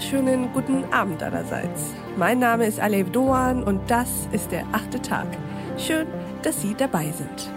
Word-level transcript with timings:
wunderschönen 0.00 0.50
guten 0.54 0.90
Abend 0.94 1.22
allerseits. 1.22 1.92
Mein 2.16 2.38
Name 2.38 2.64
ist 2.64 2.80
Alev 2.80 3.10
Doan 3.10 3.62
und 3.62 3.90
das 3.90 4.08
ist 4.32 4.50
der 4.50 4.64
achte 4.72 5.02
Tag. 5.02 5.26
Schön, 5.76 6.06
dass 6.40 6.62
Sie 6.62 6.74
dabei 6.74 7.12
sind. 7.12 7.50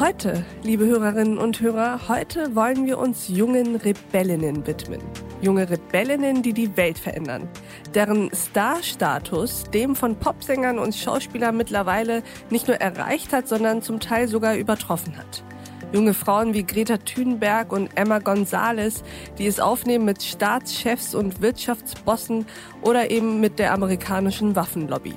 Heute, 0.00 0.44
liebe 0.64 0.84
Hörerinnen 0.84 1.38
und 1.38 1.60
Hörer, 1.60 2.08
heute 2.08 2.56
wollen 2.56 2.86
wir 2.86 2.98
uns 2.98 3.28
jungen 3.28 3.76
Rebellinnen 3.76 4.66
widmen. 4.66 5.00
Junge 5.42 5.70
Rebellinnen, 5.70 6.42
die 6.42 6.54
die 6.54 6.76
Welt 6.76 6.98
verändern. 6.98 7.48
Deren 7.94 8.34
Star-Status 8.34 9.62
dem 9.72 9.94
von 9.94 10.16
Popsängern 10.16 10.80
und 10.80 10.96
Schauspielern 10.96 11.56
mittlerweile 11.56 12.24
nicht 12.50 12.66
nur 12.66 12.78
erreicht 12.78 13.32
hat, 13.32 13.46
sondern 13.46 13.80
zum 13.80 14.00
Teil 14.00 14.26
sogar 14.26 14.56
übertroffen 14.56 15.16
hat. 15.16 15.44
Junge 15.92 16.14
Frauen 16.14 16.54
wie 16.54 16.62
Greta 16.62 16.98
Thunberg 16.98 17.72
und 17.72 17.90
Emma 17.96 18.20
Gonzalez, 18.20 19.02
die 19.38 19.48
es 19.48 19.58
aufnehmen 19.58 20.04
mit 20.04 20.22
Staatschefs 20.22 21.16
und 21.16 21.42
Wirtschaftsbossen 21.42 22.46
oder 22.82 23.10
eben 23.10 23.40
mit 23.40 23.58
der 23.58 23.72
amerikanischen 23.72 24.54
Waffenlobby. 24.54 25.14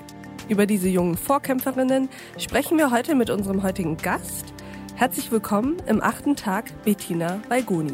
Über 0.49 0.65
diese 0.65 0.89
jungen 0.89 1.15
Vorkämpferinnen 1.15 2.09
sprechen 2.39 2.79
wir 2.79 2.89
heute 2.89 3.13
mit 3.13 3.29
unserem 3.29 3.61
heutigen 3.61 3.97
Gast. 3.97 4.51
Herzlich 4.95 5.31
willkommen 5.31 5.77
im 5.85 6.01
achten 6.01 6.35
Tag 6.35 6.71
Bettina 6.83 7.39
Weiguni. 7.49 7.93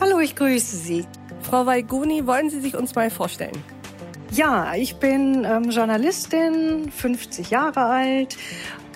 Hallo, 0.00 0.18
ich 0.18 0.34
grüße 0.34 0.76
Sie. 0.76 1.06
Frau 1.42 1.66
Weiguni, 1.66 2.26
wollen 2.26 2.50
Sie 2.50 2.60
sich 2.60 2.76
uns 2.76 2.96
mal 2.96 3.10
vorstellen? 3.10 3.62
Ja, 4.32 4.74
ich 4.74 4.96
bin 4.96 5.44
ähm, 5.44 5.70
Journalistin, 5.70 6.90
50 6.90 7.50
Jahre 7.50 7.84
alt, 7.84 8.36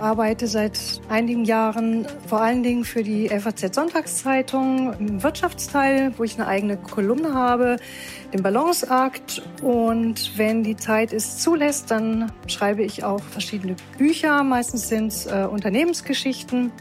arbeite 0.02 0.48
seit 0.48 1.00
einigen 1.08 1.44
Jahren 1.44 2.06
vor 2.26 2.40
allen 2.40 2.62
Dingen 2.62 2.84
für 2.84 3.04
die 3.04 3.28
FAZ 3.28 3.74
Sonntagszeitung 3.74 4.92
im 4.98 5.22
Wirtschaftsteil, 5.22 6.12
wo 6.16 6.24
ich 6.24 6.34
eine 6.34 6.48
eigene 6.48 6.76
Kolumne 6.76 7.34
habe, 7.34 7.76
den 8.34 8.42
Balanceakt. 8.42 9.42
Und 9.62 10.36
wenn 10.36 10.64
die 10.64 10.76
Zeit 10.76 11.12
es 11.12 11.38
zulässt, 11.38 11.90
dann 11.90 12.32
schreibe 12.48 12.82
ich 12.82 13.04
auch 13.04 13.22
verschiedene 13.22 13.76
Bücher. 13.96 14.42
Meistens 14.42 14.88
sind 14.88 15.12
es 15.12 15.26
äh, 15.26 15.46
Unternehmensgeschichten 15.50 16.72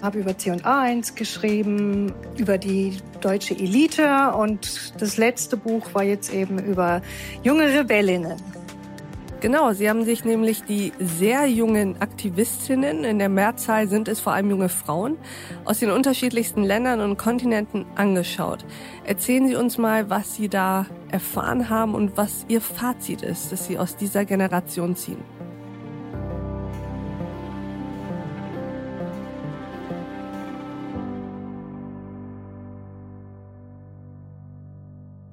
habe 0.00 0.18
über 0.18 0.32
C&A1 0.32 1.14
geschrieben, 1.14 2.12
über 2.36 2.58
die 2.58 2.96
deutsche 3.20 3.54
Elite 3.54 4.32
und 4.36 5.00
das 5.00 5.16
letzte 5.16 5.56
Buch 5.56 5.94
war 5.94 6.02
jetzt 6.02 6.34
eben 6.34 6.58
über 6.58 7.02
junge 7.44 7.72
Rebellinnen. 7.72 8.34
Genau, 9.42 9.72
Sie 9.72 9.90
haben 9.90 10.04
sich 10.04 10.24
nämlich 10.24 10.62
die 10.62 10.92
sehr 11.00 11.46
jungen 11.46 12.00
Aktivistinnen, 12.00 13.02
in 13.02 13.18
der 13.18 13.28
Mehrzahl 13.28 13.88
sind 13.88 14.06
es 14.06 14.20
vor 14.20 14.34
allem 14.34 14.50
junge 14.50 14.68
Frauen, 14.68 15.18
aus 15.64 15.80
den 15.80 15.90
unterschiedlichsten 15.90 16.62
Ländern 16.62 17.00
und 17.00 17.16
Kontinenten 17.16 17.84
angeschaut. 17.96 18.64
Erzählen 19.02 19.48
Sie 19.48 19.56
uns 19.56 19.78
mal, 19.78 20.08
was 20.08 20.36
Sie 20.36 20.48
da 20.48 20.86
erfahren 21.10 21.68
haben 21.70 21.96
und 21.96 22.16
was 22.16 22.46
Ihr 22.46 22.60
Fazit 22.60 23.22
ist, 23.22 23.50
das 23.50 23.66
Sie 23.66 23.78
aus 23.78 23.96
dieser 23.96 24.24
Generation 24.24 24.94
ziehen. 24.94 25.24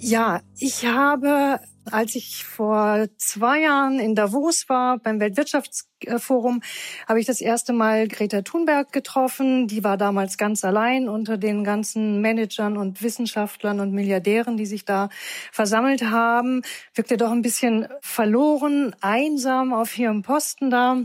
Ja, 0.02 0.40
ich 0.58 0.86
habe, 0.86 1.60
als 1.92 2.16
ich 2.16 2.46
vor 2.46 3.08
zwei 3.18 3.60
Jahren 3.64 4.00
in 4.00 4.16
Davos 4.16 4.70
war, 4.70 4.98
beim 4.98 5.20
Weltwirtschaftsforum, 5.20 6.62
habe 7.06 7.20
ich 7.20 7.26
das 7.26 7.42
erste 7.42 7.74
Mal 7.74 8.08
Greta 8.08 8.42
Thunberg 8.42 8.94
getroffen. 8.94 9.68
Die 9.68 9.84
war 9.84 9.98
damals 9.98 10.38
ganz 10.38 10.64
allein 10.64 11.10
unter 11.10 11.38
den 11.38 11.66
ganzen 11.66 12.22
Managern 12.22 12.78
und 12.78 13.04
Wissenschaftlern 13.04 13.82
und 13.82 13.92
Milliardären, 13.92 14.56
die 14.56 14.66
sich 14.66 14.86
da 14.86 15.10
versammelt 15.52 16.04
haben. 16.04 16.62
Wirkte 16.96 17.18
doch 17.18 17.32
ein 17.32 17.42
bisschen 17.42 17.90
verloren, 18.00 18.96
einsam 19.02 19.74
auf 19.74 19.98
ihrem 19.98 20.22
Posten 20.22 20.70
da. 20.70 20.96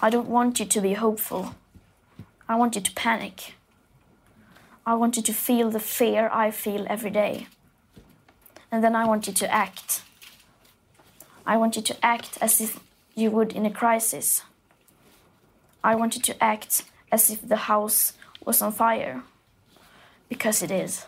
I 0.00 0.06
don't 0.06 0.28
want 0.28 0.60
you 0.60 0.66
to 0.66 0.80
be 0.80 1.00
hopeful. 1.00 1.48
I 2.48 2.56
want 2.56 2.76
you 2.76 2.80
to 2.80 2.92
panic. 2.94 3.54
I 4.86 4.92
want 4.92 5.16
you 5.16 5.22
to 5.22 5.32
feel 5.32 5.72
the 5.72 5.80
fear 5.80 6.30
I 6.32 6.52
feel 6.52 6.86
every 6.88 7.10
day. 7.10 7.48
And 8.74 8.82
then 8.82 8.96
I 8.96 9.06
want 9.06 9.28
you 9.28 9.32
to 9.32 9.46
act. 9.46 10.02
I 11.46 11.56
want 11.56 11.76
you 11.76 11.82
to 11.82 11.94
act 12.02 12.38
as 12.40 12.60
if 12.60 12.80
you 13.14 13.30
would 13.30 13.52
in 13.52 13.64
a 13.66 13.70
crisis. 13.70 14.42
I 15.84 15.94
want 15.94 16.16
you 16.16 16.22
to 16.22 16.34
act 16.42 16.84
as 17.12 17.30
if 17.30 17.46
the 17.46 17.68
house 17.68 18.14
was 18.44 18.62
on 18.62 18.72
fire. 18.72 19.22
Because 20.28 20.64
it 20.64 20.72
is. 20.72 21.06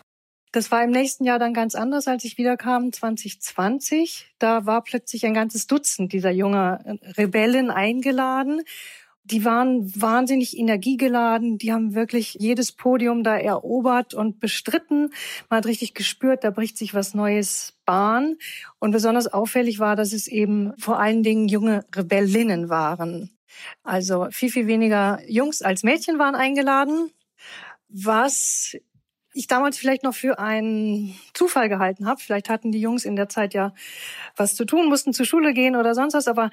Das 0.53 0.71
war 0.71 0.81
im 0.83 0.91
nächsten 0.91 1.25
Jahr 1.25 1.39
dann 1.39 1.53
ganz 1.53 1.75
anders, 1.75 2.07
als 2.07 2.23
ich 2.23 2.37
wiederkam, 2.37 2.93
2020. 2.93 4.27
Da 4.39 4.65
war 4.65 4.81
plötzlich 4.81 5.25
ein 5.25 5.33
ganzes 5.33 5.67
Dutzend 5.67 6.13
dieser 6.13 6.31
jungen 6.31 6.99
Rebellen 7.17 7.69
eingeladen 7.69 8.61
die 9.31 9.45
waren 9.45 9.91
wahnsinnig 9.99 10.57
energiegeladen. 10.57 11.57
Die 11.57 11.73
haben 11.73 11.93
wirklich 11.93 12.35
jedes 12.39 12.71
Podium 12.71 13.23
da 13.23 13.37
erobert 13.37 14.13
und 14.13 14.39
bestritten. 14.39 15.11
Man 15.49 15.57
hat 15.57 15.65
richtig 15.65 15.93
gespürt, 15.93 16.43
da 16.43 16.49
bricht 16.49 16.77
sich 16.77 16.93
was 16.93 17.13
Neues 17.13 17.77
Bahn. 17.85 18.37
Und 18.79 18.91
besonders 18.91 19.27
auffällig 19.27 19.79
war, 19.79 19.95
dass 19.95 20.13
es 20.13 20.27
eben 20.27 20.73
vor 20.77 20.99
allen 20.99 21.23
Dingen 21.23 21.47
junge 21.47 21.85
Rebellinnen 21.95 22.69
waren. 22.69 23.31
Also 23.83 24.27
viel, 24.31 24.51
viel 24.51 24.67
weniger 24.67 25.19
Jungs 25.27 25.61
als 25.61 25.83
Mädchen 25.83 26.19
waren 26.19 26.35
eingeladen. 26.35 27.11
Was 27.89 28.77
ich 29.37 29.47
damals 29.47 29.77
vielleicht 29.77 30.03
noch 30.03 30.15
für 30.15 30.39
einen 30.39 31.15
Zufall 31.33 31.69
gehalten 31.69 32.07
habe. 32.07 32.19
Vielleicht 32.19 32.49
hatten 32.49 32.71
die 32.71 32.81
Jungs 32.81 33.05
in 33.05 33.15
der 33.15 33.29
Zeit 33.29 33.53
ja 33.53 33.73
was 34.35 34.55
zu 34.55 34.65
tun, 34.65 34.89
mussten 34.89 35.13
zur 35.13 35.27
Schule 35.27 35.53
gehen 35.53 35.75
oder 35.75 35.93
sonst 35.93 36.15
was, 36.15 36.27
aber 36.27 36.49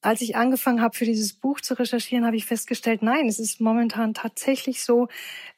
als 0.00 0.20
ich 0.20 0.36
angefangen 0.36 0.80
habe, 0.80 0.96
für 0.96 1.04
dieses 1.04 1.32
Buch 1.32 1.60
zu 1.60 1.74
recherchieren, 1.74 2.24
habe 2.24 2.36
ich 2.36 2.46
festgestellt, 2.46 3.02
nein, 3.02 3.26
es 3.26 3.38
ist 3.38 3.60
momentan 3.60 4.14
tatsächlich 4.14 4.84
so, 4.84 5.08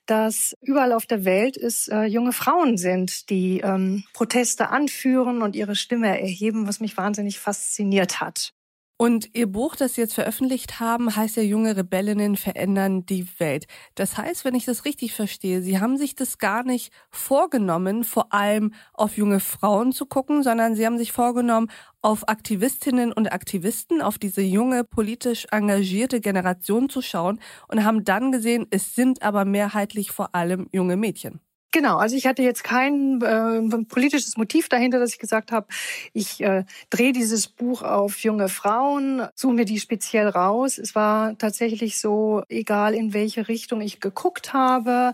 dass 0.06 0.56
überall 0.60 0.92
auf 0.92 1.06
der 1.06 1.24
Welt 1.24 1.56
es 1.56 1.88
äh, 1.88 2.04
junge 2.04 2.32
Frauen 2.32 2.76
sind, 2.76 3.30
die 3.30 3.60
ähm, 3.60 4.04
Proteste 4.12 4.70
anführen 4.70 5.42
und 5.42 5.54
ihre 5.54 5.76
Stimme 5.76 6.20
erheben, 6.20 6.66
was 6.66 6.80
mich 6.80 6.96
wahnsinnig 6.96 7.38
fasziniert 7.38 8.20
hat. 8.20 8.52
Und 9.00 9.30
Ihr 9.32 9.46
Buch, 9.46 9.76
das 9.76 9.94
Sie 9.94 10.02
jetzt 10.02 10.12
veröffentlicht 10.12 10.78
haben, 10.78 11.16
heißt 11.16 11.36
ja 11.36 11.42
Junge 11.42 11.74
Rebellinnen 11.74 12.36
verändern 12.36 13.06
die 13.06 13.26
Welt. 13.40 13.64
Das 13.94 14.18
heißt, 14.18 14.44
wenn 14.44 14.54
ich 14.54 14.66
das 14.66 14.84
richtig 14.84 15.14
verstehe, 15.14 15.62
Sie 15.62 15.80
haben 15.80 15.96
sich 15.96 16.16
das 16.16 16.36
gar 16.36 16.64
nicht 16.64 16.92
vorgenommen, 17.08 18.04
vor 18.04 18.34
allem 18.34 18.74
auf 18.92 19.16
junge 19.16 19.40
Frauen 19.40 19.92
zu 19.92 20.04
gucken, 20.04 20.42
sondern 20.42 20.74
Sie 20.74 20.84
haben 20.84 20.98
sich 20.98 21.12
vorgenommen, 21.12 21.70
auf 22.02 22.28
Aktivistinnen 22.28 23.10
und 23.10 23.32
Aktivisten, 23.32 24.02
auf 24.02 24.18
diese 24.18 24.42
junge, 24.42 24.84
politisch 24.84 25.46
engagierte 25.50 26.20
Generation 26.20 26.90
zu 26.90 27.00
schauen 27.00 27.40
und 27.68 27.82
haben 27.84 28.04
dann 28.04 28.32
gesehen, 28.32 28.66
es 28.68 28.94
sind 28.94 29.22
aber 29.22 29.46
mehrheitlich 29.46 30.10
vor 30.10 30.34
allem 30.34 30.68
junge 30.72 30.98
Mädchen. 30.98 31.40
Genau, 31.72 31.98
also 31.98 32.16
ich 32.16 32.26
hatte 32.26 32.42
jetzt 32.42 32.64
kein 32.64 33.22
äh, 33.22 33.84
politisches 33.84 34.36
Motiv 34.36 34.68
dahinter, 34.68 34.98
dass 34.98 35.12
ich 35.12 35.20
gesagt 35.20 35.52
habe, 35.52 35.68
ich 36.12 36.40
äh, 36.40 36.64
drehe 36.90 37.12
dieses 37.12 37.46
Buch 37.46 37.82
auf 37.82 38.18
junge 38.24 38.48
Frauen, 38.48 39.28
suche 39.36 39.54
mir 39.54 39.64
die 39.64 39.78
speziell 39.78 40.28
raus. 40.28 40.78
Es 40.78 40.96
war 40.96 41.38
tatsächlich 41.38 42.00
so, 42.00 42.42
egal 42.48 42.94
in 42.94 43.14
welche 43.14 43.46
Richtung 43.46 43.80
ich 43.82 44.00
geguckt 44.00 44.52
habe, 44.52 45.12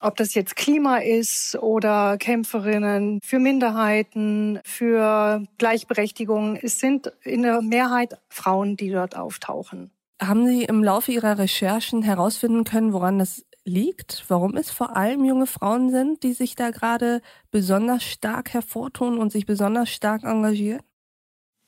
ob 0.00 0.16
das 0.16 0.34
jetzt 0.34 0.56
Klima 0.56 0.98
ist 0.98 1.56
oder 1.56 2.18
Kämpferinnen 2.18 3.20
für 3.22 3.38
Minderheiten, 3.38 4.60
für 4.64 5.44
Gleichberechtigung. 5.58 6.56
Es 6.56 6.80
sind 6.80 7.12
in 7.22 7.42
der 7.42 7.62
Mehrheit 7.62 8.18
Frauen, 8.28 8.76
die 8.76 8.90
dort 8.90 9.16
auftauchen. 9.16 9.92
Haben 10.20 10.46
Sie 10.46 10.64
im 10.64 10.82
Laufe 10.82 11.12
Ihrer 11.12 11.38
Recherchen 11.38 12.02
herausfinden 12.02 12.64
können, 12.64 12.92
woran 12.92 13.18
das 13.18 13.44
liegt, 13.64 14.24
warum 14.28 14.56
es 14.56 14.70
vor 14.70 14.96
allem 14.96 15.24
junge 15.24 15.46
Frauen 15.46 15.90
sind, 15.90 16.22
die 16.22 16.32
sich 16.32 16.54
da 16.54 16.70
gerade 16.70 17.20
besonders 17.50 18.02
stark 18.02 18.52
hervortun 18.52 19.18
und 19.18 19.30
sich 19.30 19.46
besonders 19.46 19.90
stark 19.90 20.24
engagieren? 20.24 20.82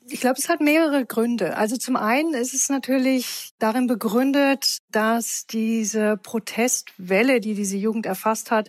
Ich 0.09 0.21
glaube, 0.21 0.39
es 0.39 0.49
hat 0.49 0.61
mehrere 0.61 1.07
Gründe. 1.07 1.57
Also 1.57 1.77
zum 1.77 1.95
einen 1.95 2.35
ist 2.35 2.55
es 2.55 2.69
natürlich 2.69 3.51
darin 3.59 3.87
begründet, 3.87 4.79
dass 4.93 5.47
diese 5.47 6.17
Protestwelle, 6.17 7.41
die 7.41 7.55
diese 7.55 7.77
Jugend 7.77 8.07
erfasst 8.07 8.51
hat, 8.51 8.69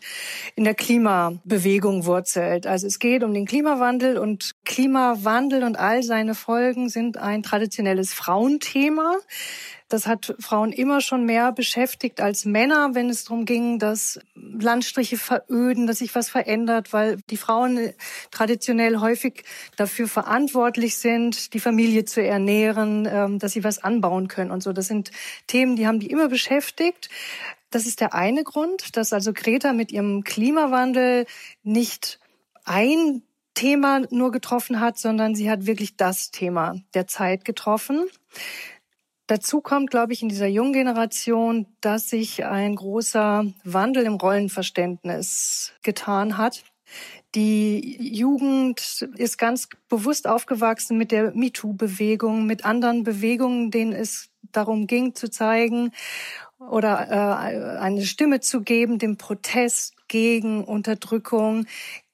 in 0.55 0.63
der 0.63 0.75
Klimabewegung 0.75 2.05
wurzelt. 2.05 2.67
Also 2.67 2.87
es 2.87 2.99
geht 2.99 3.23
um 3.23 3.33
den 3.33 3.45
Klimawandel 3.45 4.17
und 4.17 4.55
Klimawandel 4.65 5.63
und 5.63 5.77
all 5.77 6.03
seine 6.03 6.35
Folgen 6.35 6.89
sind 6.89 7.17
ein 7.17 7.43
traditionelles 7.43 8.13
Frauenthema. 8.13 9.17
Das 9.91 10.07
hat 10.07 10.33
Frauen 10.39 10.71
immer 10.71 11.01
schon 11.01 11.25
mehr 11.25 11.51
beschäftigt 11.51 12.21
als 12.21 12.45
Männer, 12.45 12.91
wenn 12.93 13.09
es 13.09 13.25
darum 13.25 13.43
ging, 13.43 13.77
dass 13.77 14.21
Landstriche 14.35 15.17
veröden, 15.17 15.85
dass 15.85 15.97
sich 15.97 16.15
was 16.15 16.29
verändert, 16.29 16.93
weil 16.93 17.17
die 17.29 17.35
Frauen 17.35 17.91
traditionell 18.31 19.01
häufig 19.01 19.43
dafür 19.75 20.07
verantwortlich 20.07 20.95
sind, 20.95 21.53
die 21.53 21.59
Familie 21.59 22.05
zu 22.05 22.23
ernähren, 22.23 23.05
ähm, 23.11 23.37
dass 23.37 23.51
sie 23.51 23.65
was 23.65 23.83
anbauen 23.83 24.29
können 24.29 24.51
und 24.51 24.63
so. 24.63 24.71
Das 24.71 24.87
sind 24.87 25.11
Themen, 25.47 25.75
die 25.75 25.87
haben 25.87 25.99
die 25.99 26.09
immer 26.11 26.27
beschäftigt. 26.27 27.09
Das 27.69 27.85
ist 27.85 28.01
der 28.01 28.13
eine 28.13 28.43
Grund, 28.43 28.97
dass 28.97 29.13
also 29.13 29.33
Greta 29.33 29.73
mit 29.73 29.91
ihrem 29.91 30.23
Klimawandel 30.23 31.25
nicht 31.63 32.19
ein 32.65 33.23
Thema 33.53 34.01
nur 34.09 34.31
getroffen 34.31 34.79
hat, 34.79 34.97
sondern 34.97 35.35
sie 35.35 35.49
hat 35.49 35.65
wirklich 35.65 35.95
das 35.95 36.31
Thema 36.31 36.75
der 36.93 37.07
Zeit 37.07 37.45
getroffen. 37.45 38.07
Dazu 39.27 39.61
kommt, 39.61 39.91
glaube 39.91 40.11
ich, 40.11 40.21
in 40.21 40.29
dieser 40.29 40.47
jungen 40.47 40.73
Generation, 40.73 41.65
dass 41.79 42.09
sich 42.09 42.43
ein 42.43 42.75
großer 42.75 43.45
Wandel 43.63 44.03
im 44.03 44.15
Rollenverständnis 44.15 45.71
getan 45.83 46.37
hat. 46.37 46.63
Die 47.33 47.97
Jugend 48.13 49.07
ist 49.15 49.37
ganz 49.37 49.69
bewusst 49.87 50.27
aufgewachsen 50.27 50.97
mit 50.97 51.13
der 51.13 51.33
MeToo-Bewegung, 51.33 52.45
mit 52.45 52.65
anderen 52.65 53.03
Bewegungen, 53.03 53.71
denen 53.71 53.93
es 53.93 54.30
darum 54.51 54.87
ging 54.87 55.15
zu 55.15 55.29
zeigen 55.29 55.91
oder 56.59 57.07
äh, 57.09 57.79
eine 57.79 58.03
Stimme 58.03 58.39
zu 58.39 58.61
geben, 58.61 58.99
dem 58.99 59.17
Protest 59.17 59.95
gegen 60.07 60.63
Unterdrückung, 60.63 61.65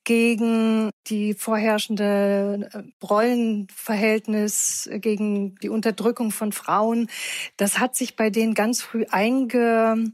gegen 0.04 0.89
die 1.07 1.34
vorherrschende 1.34 2.69
äh, 2.72 2.84
Rollenverhältnis, 3.06 4.89
gegen 4.94 5.56
die 5.56 5.69
Unterdrückung 5.69 6.31
von 6.31 6.54
Frauen. 6.54 7.10
Das 7.57 7.80
hat 7.80 7.95
sich 7.95 8.16
bei 8.16 8.30
denen 8.30 8.54
ganz 8.54 8.81
früh 8.81 9.06
eingeprägt 9.10 10.13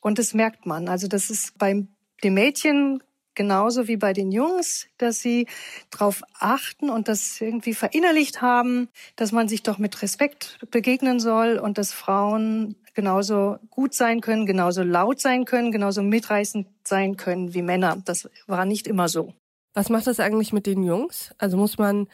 und 0.00 0.18
das 0.18 0.32
merkt 0.32 0.64
man. 0.64 0.88
Also 0.88 1.08
das 1.08 1.28
ist 1.28 1.58
beim 1.58 1.88
den 2.24 2.34
Mädchen 2.34 3.02
genauso 3.38 3.86
wie 3.86 3.96
bei 3.96 4.12
den 4.12 4.32
Jungs, 4.32 4.88
dass 4.98 5.20
sie 5.20 5.46
darauf 5.90 6.22
achten 6.38 6.90
und 6.90 7.06
das 7.08 7.40
irgendwie 7.40 7.72
verinnerlicht 7.72 8.42
haben, 8.42 8.88
dass 9.14 9.30
man 9.32 9.48
sich 9.48 9.62
doch 9.62 9.78
mit 9.78 10.02
Respekt 10.02 10.58
begegnen 10.72 11.20
soll 11.20 11.58
und 11.58 11.78
dass 11.78 11.92
Frauen 11.92 12.74
genauso 12.94 13.58
gut 13.70 13.94
sein 13.94 14.20
können, 14.20 14.44
genauso 14.44 14.82
laut 14.82 15.20
sein 15.20 15.44
können, 15.44 15.70
genauso 15.70 16.02
mitreißend 16.02 16.66
sein 16.82 17.16
können 17.16 17.54
wie 17.54 17.62
Männer. 17.62 18.02
Das 18.04 18.28
war 18.48 18.64
nicht 18.64 18.88
immer 18.88 19.08
so. 19.08 19.32
Was 19.72 19.88
macht 19.88 20.08
das 20.08 20.18
eigentlich 20.18 20.52
mit 20.52 20.66
den 20.66 20.82
Jungs? 20.82 21.30
Also 21.38 21.56
muss 21.56 21.78
man 21.78 22.08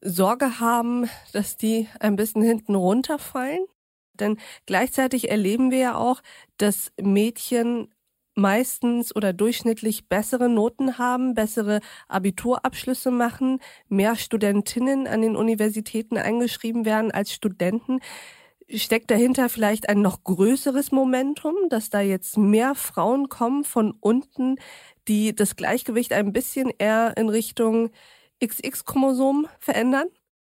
Sorge 0.00 0.60
haben, 0.60 1.10
dass 1.34 1.58
die 1.58 1.88
ein 2.00 2.16
bisschen 2.16 2.40
hinten 2.42 2.74
runterfallen? 2.74 3.66
Denn 4.14 4.38
gleichzeitig 4.64 5.30
erleben 5.30 5.70
wir 5.70 5.78
ja 5.78 5.94
auch, 5.96 6.22
dass 6.56 6.90
Mädchen 6.98 7.93
meistens 8.34 9.14
oder 9.14 9.32
durchschnittlich 9.32 10.08
bessere 10.08 10.48
Noten 10.48 10.98
haben, 10.98 11.34
bessere 11.34 11.80
Abiturabschlüsse 12.08 13.10
machen, 13.10 13.60
mehr 13.88 14.16
Studentinnen 14.16 15.06
an 15.06 15.22
den 15.22 15.36
Universitäten 15.36 16.18
eingeschrieben 16.18 16.84
werden 16.84 17.10
als 17.10 17.32
Studenten. 17.32 18.00
Steckt 18.68 19.10
dahinter 19.10 19.48
vielleicht 19.48 19.88
ein 19.88 20.00
noch 20.00 20.24
größeres 20.24 20.90
Momentum, 20.90 21.54
dass 21.68 21.90
da 21.90 22.00
jetzt 22.00 22.38
mehr 22.38 22.74
Frauen 22.74 23.28
kommen 23.28 23.64
von 23.64 23.94
unten, 24.00 24.56
die 25.06 25.34
das 25.34 25.56
Gleichgewicht 25.56 26.12
ein 26.12 26.32
bisschen 26.32 26.70
eher 26.78 27.16
in 27.16 27.28
Richtung 27.28 27.90
XX-Chromosom 28.42 29.48
verändern? 29.58 30.08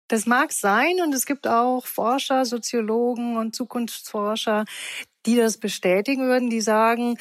Das 0.09 0.25
mag 0.25 0.51
sein 0.51 0.99
und 1.01 1.13
es 1.13 1.25
gibt 1.25 1.47
auch 1.47 1.85
Forscher, 1.85 2.43
Soziologen 2.45 3.37
und 3.37 3.55
Zukunftsforscher, 3.55 4.65
die 5.25 5.37
das 5.37 5.57
bestätigen 5.57 6.23
würden, 6.27 6.49
die 6.49 6.59
sagen, 6.59 7.17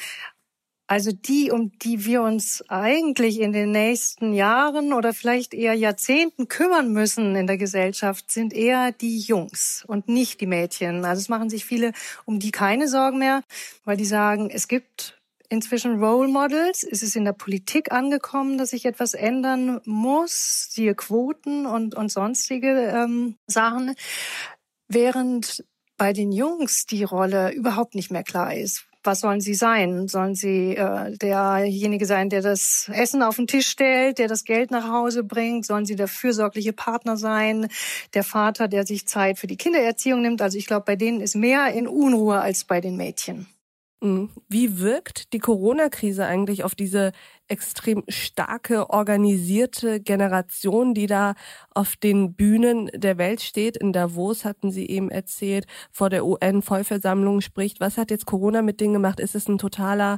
also 0.91 1.13
die, 1.13 1.51
um 1.51 1.71
die 1.79 2.03
wir 2.03 2.21
uns 2.21 2.65
eigentlich 2.67 3.39
in 3.39 3.53
den 3.53 3.71
nächsten 3.71 4.33
Jahren 4.33 4.91
oder 4.91 5.13
vielleicht 5.13 5.53
eher 5.53 5.73
Jahrzehnten 5.73 6.49
kümmern 6.49 6.91
müssen 6.91 7.37
in 7.37 7.47
der 7.47 7.57
Gesellschaft, 7.57 8.29
sind 8.29 8.51
eher 8.51 8.91
die 8.91 9.19
Jungs 9.19 9.85
und 9.87 10.09
nicht 10.09 10.41
die 10.41 10.47
Mädchen. 10.47 11.05
Also 11.05 11.21
es 11.21 11.29
machen 11.29 11.49
sich 11.49 11.63
viele 11.63 11.93
um 12.25 12.39
die 12.39 12.51
keine 12.51 12.89
Sorgen 12.89 13.19
mehr, 13.19 13.41
weil 13.85 13.95
die 13.95 14.03
sagen, 14.03 14.49
es 14.49 14.67
gibt 14.67 15.17
inzwischen 15.47 16.03
Role 16.03 16.27
Models. 16.27 16.83
Es 16.83 17.03
ist 17.03 17.15
in 17.15 17.23
der 17.23 17.31
Politik 17.31 17.93
angekommen, 17.93 18.57
dass 18.57 18.71
sich 18.71 18.83
etwas 18.83 19.13
ändern 19.13 19.79
muss, 19.85 20.67
siehe 20.71 20.93
Quoten 20.93 21.67
und, 21.67 21.95
und 21.95 22.11
sonstige 22.11 22.91
ähm, 22.93 23.37
Sachen. 23.47 23.95
Während 24.89 25.63
bei 25.95 26.11
den 26.11 26.33
Jungs 26.33 26.85
die 26.85 27.05
Rolle 27.05 27.53
überhaupt 27.53 27.95
nicht 27.95 28.11
mehr 28.11 28.23
klar 28.23 28.53
ist 28.53 28.90
was 29.03 29.21
sollen 29.21 29.41
sie 29.41 29.53
sein? 29.53 30.07
Sollen 30.07 30.35
sie 30.35 30.75
äh, 30.75 31.15
derjenige 31.17 32.05
sein, 32.05 32.29
der 32.29 32.41
das 32.41 32.89
Essen 32.93 33.23
auf 33.23 33.35
den 33.35 33.47
Tisch 33.47 33.67
stellt, 33.67 34.19
der 34.19 34.27
das 34.27 34.43
Geld 34.43 34.71
nach 34.71 34.87
Hause 34.87 35.23
bringt? 35.23 35.65
Sollen 35.65 35.85
sie 35.85 35.95
der 35.95 36.07
fürsorgliche 36.07 36.73
Partner 36.73 37.17
sein, 37.17 37.67
der 38.13 38.23
Vater, 38.23 38.67
der 38.67 38.85
sich 38.85 39.07
Zeit 39.07 39.39
für 39.39 39.47
die 39.47 39.57
Kindererziehung 39.57 40.21
nimmt? 40.21 40.41
Also 40.41 40.57
ich 40.57 40.67
glaube, 40.67 40.85
bei 40.85 40.95
denen 40.95 41.21
ist 41.21 41.35
mehr 41.35 41.73
in 41.73 41.87
Unruhe 41.87 42.39
als 42.39 42.63
bei 42.63 42.81
den 42.81 42.97
Mädchen. 42.97 43.47
Wie 44.03 44.79
wirkt 44.79 45.31
die 45.31 45.37
Corona-Krise 45.37 46.25
eigentlich 46.25 46.63
auf 46.63 46.73
diese 46.73 47.11
extrem 47.47 48.03
starke, 48.07 48.89
organisierte 48.89 49.99
Generation, 50.01 50.95
die 50.95 51.05
da 51.05 51.35
auf 51.69 51.97
den 51.97 52.33
Bühnen 52.33 52.89
der 52.95 53.19
Welt 53.19 53.41
steht? 53.41 53.77
In 53.77 53.93
Davos 53.93 54.43
hatten 54.43 54.71
Sie 54.71 54.87
eben 54.87 55.11
erzählt, 55.11 55.67
vor 55.91 56.09
der 56.09 56.25
UN-Vollversammlung 56.25 57.41
spricht. 57.41 57.79
Was 57.79 57.99
hat 57.99 58.09
jetzt 58.09 58.25
Corona 58.25 58.63
mit 58.63 58.81
denen 58.81 58.93
gemacht? 58.93 59.19
Ist 59.19 59.35
es 59.35 59.47
ein 59.47 59.59
totaler 59.59 60.17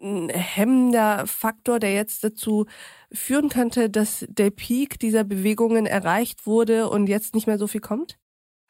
hemmender 0.00 1.24
Faktor, 1.28 1.78
der 1.78 1.94
jetzt 1.94 2.24
dazu 2.24 2.66
führen 3.12 3.48
könnte, 3.48 3.90
dass 3.90 4.26
der 4.28 4.50
Peak 4.50 4.98
dieser 4.98 5.22
Bewegungen 5.22 5.86
erreicht 5.86 6.46
wurde 6.46 6.90
und 6.90 7.06
jetzt 7.06 7.36
nicht 7.36 7.46
mehr 7.46 7.58
so 7.58 7.68
viel 7.68 7.80
kommt? 7.80 8.18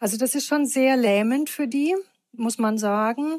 Also 0.00 0.18
das 0.18 0.34
ist 0.34 0.46
schon 0.46 0.66
sehr 0.66 0.98
lähmend 0.98 1.48
für 1.48 1.66
die 1.66 1.94
muss 2.32 2.58
man 2.58 2.78
sagen. 2.78 3.38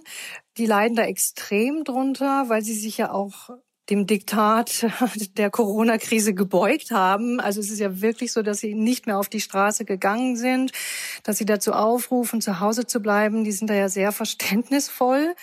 Die 0.58 0.66
leiden 0.66 0.96
da 0.96 1.04
extrem 1.04 1.84
drunter, 1.84 2.50
weil 2.50 2.62
sie 2.62 2.74
sich 2.74 2.98
ja 2.98 3.12
auch 3.12 3.50
dem 3.90 4.08
Diktat 4.08 4.88
der 5.38 5.50
Corona-Krise 5.50 6.34
gebeugt 6.34 6.92
haben. 6.92 7.40
Also 7.40 7.60
es 7.60 7.70
ist 7.70 7.80
ja 7.80 8.02
wirklich 8.02 8.32
so, 8.32 8.42
dass 8.42 8.60
sie 8.60 8.74
nicht 8.74 9.06
mehr 9.06 9.18
auf 9.18 9.30
die 9.30 9.42
Straße 9.42 9.86
gegangen 9.86 10.36
sind, 10.38 10.72
dass 11.24 11.38
sie 11.38 11.46
dazu 11.46 11.74
aufrufen, 11.74 12.42
zu 12.42 12.60
Hause 12.60 12.86
zu 12.86 13.02
bleiben. 13.02 13.44
Die 13.44 13.52
sind 13.52 13.70
da 13.70 13.74
ja 13.74 13.90
sehr 13.90 14.12
verständnisvoll. 14.12 15.36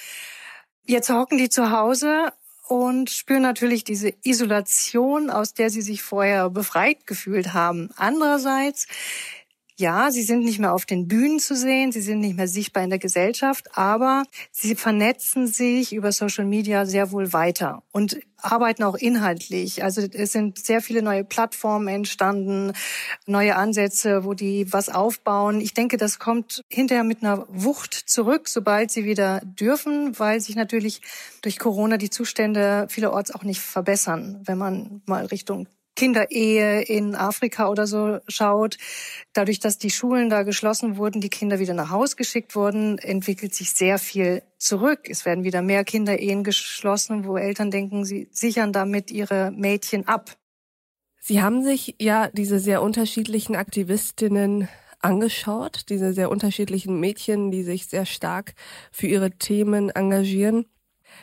Jetzt 0.84 1.10
hocken 1.10 1.36
die 1.36 1.50
zu 1.50 1.70
Hause 1.70 2.32
und 2.66 3.10
spüren 3.10 3.42
natürlich 3.42 3.84
diese 3.84 4.12
Isolation, 4.24 5.30
aus 5.30 5.54
der 5.54 5.70
sie 5.70 5.82
sich 5.82 6.02
vorher 6.02 6.50
befreit 6.50 7.06
gefühlt 7.06 7.54
haben. 7.54 7.90
Andererseits 7.96 8.86
ja, 9.78 10.10
sie 10.10 10.22
sind 10.22 10.44
nicht 10.44 10.58
mehr 10.58 10.74
auf 10.74 10.86
den 10.86 11.06
Bühnen 11.06 11.38
zu 11.38 11.54
sehen, 11.54 11.92
sie 11.92 12.00
sind 12.00 12.18
nicht 12.18 12.36
mehr 12.36 12.48
sichtbar 12.48 12.82
in 12.82 12.90
der 12.90 12.98
Gesellschaft, 12.98 13.76
aber 13.78 14.24
sie 14.50 14.74
vernetzen 14.74 15.46
sich 15.46 15.92
über 15.92 16.10
Social 16.10 16.44
Media 16.44 16.84
sehr 16.84 17.12
wohl 17.12 17.32
weiter 17.32 17.84
und 17.92 18.18
arbeiten 18.38 18.82
auch 18.82 18.96
inhaltlich. 18.96 19.84
Also 19.84 20.00
es 20.00 20.32
sind 20.32 20.58
sehr 20.58 20.80
viele 20.80 21.00
neue 21.00 21.22
Plattformen 21.24 21.86
entstanden, 21.86 22.72
neue 23.26 23.54
Ansätze, 23.54 24.24
wo 24.24 24.34
die 24.34 24.72
was 24.72 24.88
aufbauen. 24.88 25.60
Ich 25.60 25.74
denke, 25.74 25.96
das 25.96 26.18
kommt 26.18 26.62
hinterher 26.68 27.04
mit 27.04 27.22
einer 27.22 27.46
Wucht 27.48 27.94
zurück, 27.94 28.48
sobald 28.48 28.90
sie 28.90 29.04
wieder 29.04 29.40
dürfen, 29.44 30.18
weil 30.18 30.40
sich 30.40 30.56
natürlich 30.56 31.02
durch 31.42 31.58
Corona 31.58 31.98
die 31.98 32.10
Zustände 32.10 32.86
vielerorts 32.88 33.32
auch 33.32 33.44
nicht 33.44 33.60
verbessern, 33.60 34.42
wenn 34.44 34.58
man 34.58 35.02
mal 35.06 35.26
Richtung 35.26 35.68
Kinderehe 35.98 36.82
in 36.82 37.16
Afrika 37.16 37.68
oder 37.68 37.88
so 37.88 38.20
schaut, 38.28 38.78
dadurch, 39.32 39.58
dass 39.58 39.78
die 39.78 39.90
Schulen 39.90 40.30
da 40.30 40.44
geschlossen 40.44 40.96
wurden, 40.96 41.20
die 41.20 41.28
Kinder 41.28 41.58
wieder 41.58 41.74
nach 41.74 41.90
Haus 41.90 42.16
geschickt 42.16 42.54
wurden, 42.54 42.98
entwickelt 42.98 43.52
sich 43.52 43.72
sehr 43.72 43.98
viel 43.98 44.44
zurück. 44.58 45.10
Es 45.10 45.24
werden 45.24 45.42
wieder 45.42 45.60
mehr 45.60 45.82
Kinderehen 45.82 46.44
geschlossen, 46.44 47.26
wo 47.26 47.36
Eltern 47.36 47.72
denken, 47.72 48.04
sie 48.04 48.28
sichern 48.30 48.72
damit 48.72 49.10
ihre 49.10 49.50
Mädchen 49.50 50.06
ab. 50.06 50.36
Sie 51.18 51.42
haben 51.42 51.64
sich 51.64 51.96
ja 51.98 52.28
diese 52.28 52.60
sehr 52.60 52.80
unterschiedlichen 52.80 53.56
Aktivistinnen 53.56 54.68
angeschaut, 55.00 55.86
diese 55.88 56.12
sehr 56.12 56.30
unterschiedlichen 56.30 57.00
Mädchen, 57.00 57.50
die 57.50 57.64
sich 57.64 57.86
sehr 57.86 58.06
stark 58.06 58.54
für 58.92 59.08
ihre 59.08 59.32
Themen 59.32 59.90
engagieren. 59.90 60.66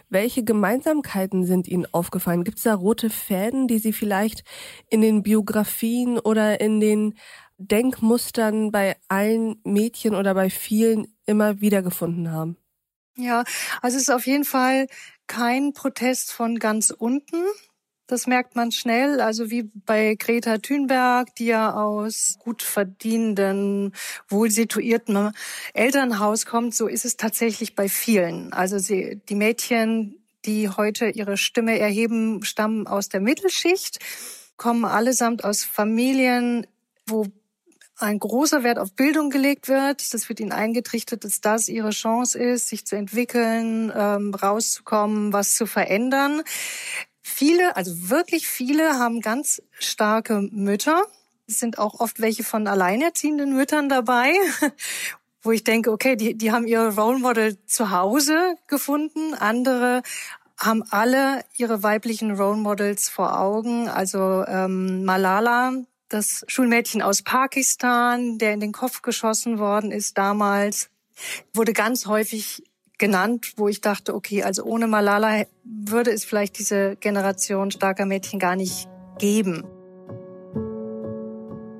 Welche 0.09 0.43
Gemeinsamkeiten 0.43 1.45
sind 1.45 1.67
Ihnen 1.67 1.87
aufgefallen? 1.91 2.43
Gibt 2.43 2.57
es 2.57 2.63
da 2.63 2.73
rote 2.73 3.09
Fäden, 3.09 3.67
die 3.67 3.79
Sie 3.79 3.93
vielleicht 3.93 4.43
in 4.89 5.01
den 5.01 5.23
Biografien 5.23 6.19
oder 6.19 6.59
in 6.59 6.79
den 6.79 7.15
Denkmustern 7.57 8.71
bei 8.71 8.97
allen 9.07 9.59
Mädchen 9.63 10.15
oder 10.15 10.33
bei 10.33 10.49
vielen 10.49 11.07
immer 11.25 11.61
wieder 11.61 11.81
gefunden 11.81 12.31
haben? 12.31 12.57
Ja, 13.17 13.43
also 13.81 13.95
es 13.95 14.03
ist 14.03 14.09
auf 14.09 14.27
jeden 14.27 14.43
Fall 14.43 14.87
kein 15.27 15.73
Protest 15.73 16.31
von 16.31 16.59
ganz 16.59 16.89
unten, 16.91 17.43
das 18.07 18.27
merkt 18.27 18.55
man 18.55 18.71
schnell, 18.71 19.19
also 19.19 19.49
wie 19.49 19.63
bei 19.63 20.15
Greta 20.15 20.59
Thunberg, 20.59 21.33
die 21.35 21.47
ja 21.47 21.73
aus 21.73 22.35
gut 22.39 22.61
verdienenden, 22.61 23.93
wohl 24.27 24.51
situierten 24.51 25.31
Elternhaus 25.73 26.45
kommt, 26.45 26.75
so 26.75 26.87
ist 26.87 27.05
es 27.05 27.17
tatsächlich 27.17 27.75
bei 27.75 27.89
vielen. 27.89 28.53
Also 28.53 28.77
sie, 28.77 29.21
die 29.27 29.35
Mädchen, 29.35 30.19
die 30.45 30.69
heute 30.69 31.09
ihre 31.09 31.37
Stimme 31.37 31.79
erheben, 31.79 32.43
stammen 32.43 32.85
aus 32.85 33.09
der 33.09 33.21
Mittelschicht, 33.21 33.99
kommen 34.57 34.85
allesamt 34.85 35.43
aus 35.43 35.63
Familien, 35.63 36.67
wo 37.07 37.25
ein 37.97 38.19
großer 38.19 38.63
Wert 38.63 38.77
auf 38.77 38.93
Bildung 38.93 39.29
gelegt 39.29 39.67
wird. 39.67 40.13
Das 40.13 40.27
wird 40.27 40.39
ihnen 40.39 40.51
eingetrichtert, 40.51 41.23
dass 41.23 41.41
das 41.41 41.69
ihre 41.69 41.91
Chance 41.91 42.37
ist, 42.37 42.67
sich 42.67 42.85
zu 42.85 42.95
entwickeln, 42.95 43.91
ähm, 43.95 44.33
rauszukommen, 44.33 45.31
was 45.33 45.55
zu 45.55 45.65
verändern. 45.65 46.43
Viele, 47.25 47.75
also 47.75 48.09
wirklich 48.09 48.47
viele 48.47 48.99
haben 48.99 49.19
ganz 49.19 49.61
starke 49.79 50.47
Mütter. 50.51 51.05
Es 51.47 51.59
sind 51.59 51.79
auch 51.79 51.99
oft 51.99 52.21
welche 52.21 52.43
von 52.43 52.67
alleinerziehenden 52.67 53.55
Müttern 53.55 53.89
dabei, 53.89 54.31
wo 55.41 55.51
ich 55.51 55.63
denke, 55.63 55.91
okay, 55.91 56.15
die, 56.15 56.37
die 56.37 56.51
haben 56.51 56.67
ihre 56.67 56.95
Role 56.95 57.17
Model 57.17 57.57
zu 57.65 57.89
Hause 57.89 58.57
gefunden. 58.67 59.33
Andere 59.33 60.03
haben 60.59 60.83
alle 60.91 61.43
ihre 61.57 61.81
weiblichen 61.81 62.31
Role 62.31 62.57
Models 62.57 63.09
vor 63.09 63.39
Augen. 63.39 63.89
Also 63.89 64.45
ähm, 64.47 65.03
Malala, 65.03 65.73
das 66.09 66.45
Schulmädchen 66.47 67.01
aus 67.01 67.23
Pakistan, 67.23 68.37
der 68.37 68.53
in 68.53 68.59
den 68.59 68.71
Kopf 68.71 69.01
geschossen 69.01 69.57
worden 69.57 69.91
ist 69.91 70.17
damals, 70.19 70.91
wurde 71.55 71.73
ganz 71.73 72.05
häufig 72.05 72.63
genannt, 72.97 73.53
wo 73.57 73.67
ich 73.67 73.81
dachte, 73.81 74.13
okay, 74.13 74.43
also 74.43 74.63
ohne 74.63 74.87
Malala 74.87 75.45
würde 75.63 76.11
es 76.11 76.25
vielleicht 76.25 76.57
diese 76.59 76.95
Generation 76.97 77.71
starker 77.71 78.05
Mädchen 78.05 78.39
gar 78.39 78.55
nicht 78.55 78.87
geben. 79.17 79.63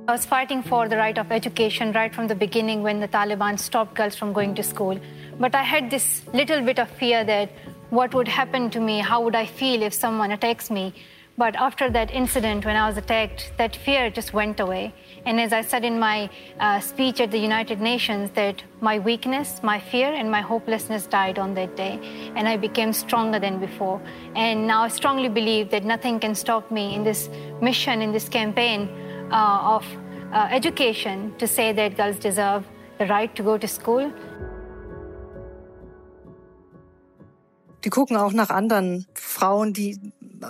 I 0.08 0.12
was 0.12 0.24
fighting 0.24 0.62
for 0.62 0.88
the 0.88 0.96
right 0.96 1.18
of 1.18 1.32
education 1.32 1.92
right 1.94 2.14
from 2.14 2.28
the 2.28 2.36
beginning 2.36 2.84
when 2.84 3.00
the 3.02 3.08
Taliban 3.08 3.58
stopped 3.58 3.96
girls 3.96 4.16
from 4.16 4.34
going 4.34 4.54
to 4.54 4.62
school. 4.62 5.00
But 5.40 5.56
I 5.56 5.64
had 5.64 5.90
this 5.90 6.22
little 6.32 6.62
bit 6.62 6.80
of 6.80 6.88
fear 7.00 7.26
that 7.26 7.50
what 7.90 8.14
would 8.14 8.28
happen 8.28 8.70
to 8.70 8.80
me, 8.80 9.00
how 9.00 9.22
would 9.24 9.36
I 9.36 9.48
feel 9.48 9.82
if 9.82 9.94
someone 9.96 10.32
attacks 10.32 10.70
me. 10.70 10.94
But 11.38 11.58
after 11.58 11.90
that 11.90 12.12
incident, 12.12 12.64
when 12.64 12.78
I 12.78 12.88
was 12.88 12.98
attacked, 12.98 13.52
that 13.58 13.76
fear 13.76 14.10
just 14.10 14.34
went 14.34 14.62
away. 14.62 14.94
And 15.26 15.42
as 15.42 15.52
I 15.52 15.62
said 15.62 15.84
in 15.84 16.00
my 16.00 16.30
uh, 16.62 16.80
speech 16.80 17.20
at 17.20 17.30
the 17.30 17.38
United 17.38 17.82
Nations, 17.82 18.30
that 18.36 18.64
my 18.80 19.00
weakness, 19.00 19.62
my 19.62 19.78
fear, 19.78 20.14
and 20.14 20.32
my 20.32 20.40
hopelessness 20.40 21.08
died 21.08 21.38
on 21.38 21.54
that 21.56 21.76
day. 21.76 22.00
And 22.38 22.48
I 22.48 22.56
became 22.56 22.94
stronger 22.94 23.38
than 23.38 23.60
before. 23.60 24.02
And 24.36 24.66
now 24.66 24.84
I 24.84 24.88
strongly 24.88 25.28
believe 25.28 25.72
that 25.72 25.84
nothing 25.84 26.22
can 26.22 26.36
stop 26.36 26.72
me 26.72 26.96
in 26.96 27.04
this 27.04 27.30
mission, 27.62 28.02
in 28.02 28.14
this 28.14 28.30
campaign 28.30 28.88
uh, 29.30 29.76
of 29.76 29.86
uh, 30.32 30.48
education 30.52 31.34
to 31.38 31.48
say 31.48 31.74
that 31.74 31.98
girls 31.98 32.18
deserve 32.18 32.66
the 32.98 33.08
right 33.08 33.36
to 33.36 33.44
go 33.44 33.58
to 33.58 33.68
school. 33.68 34.10
Die 37.84 37.90
gucken 37.92 38.18
auch 38.18 38.34
nach 38.34 38.50
anderen 38.50 39.06
Frauen, 39.14 39.74
die 39.74 40.00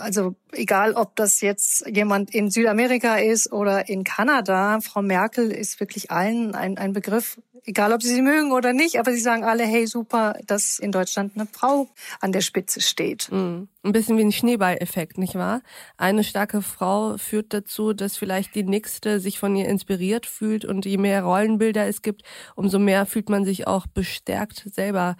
also 0.01 0.35
egal, 0.51 0.93
ob 0.93 1.15
das 1.15 1.41
jetzt 1.41 1.87
jemand 1.87 2.33
in 2.33 2.49
Südamerika 2.49 3.17
ist 3.17 3.51
oder 3.51 3.89
in 3.89 4.03
Kanada, 4.03 4.79
Frau 4.81 5.01
Merkel 5.01 5.51
ist 5.51 5.79
wirklich 5.79 6.11
allen 6.11 6.55
ein, 6.55 6.77
ein 6.77 6.93
Begriff, 6.93 7.37
egal 7.65 7.93
ob 7.93 8.01
sie 8.01 8.13
sie 8.13 8.21
mögen 8.21 8.51
oder 8.51 8.73
nicht, 8.73 8.99
aber 8.99 9.11
sie 9.11 9.19
sagen 9.19 9.43
alle, 9.43 9.65
hey, 9.65 9.87
super, 9.87 10.37
dass 10.45 10.79
in 10.79 10.91
Deutschland 10.91 11.33
eine 11.35 11.47
Frau 11.51 11.89
an 12.21 12.31
der 12.31 12.41
Spitze 12.41 12.81
steht. 12.81 13.31
Mhm. 13.31 13.67
Ein 13.83 13.91
bisschen 13.91 14.17
wie 14.17 14.23
ein 14.23 14.31
Schneeballeffekt, 14.31 15.17
nicht 15.17 15.35
wahr? 15.35 15.61
Eine 15.97 16.23
starke 16.23 16.61
Frau 16.61 17.17
führt 17.17 17.53
dazu, 17.53 17.93
dass 17.93 18.17
vielleicht 18.17 18.55
die 18.55 18.63
nächste 18.63 19.19
sich 19.19 19.39
von 19.39 19.55
ihr 19.55 19.67
inspiriert 19.67 20.25
fühlt 20.25 20.65
und 20.65 20.85
je 20.85 20.97
mehr 20.97 21.23
Rollenbilder 21.23 21.87
es 21.87 22.01
gibt, 22.01 22.23
umso 22.55 22.79
mehr 22.79 23.05
fühlt 23.05 23.29
man 23.29 23.45
sich 23.45 23.67
auch 23.67 23.87
bestärkt 23.87 24.67
selber 24.73 25.15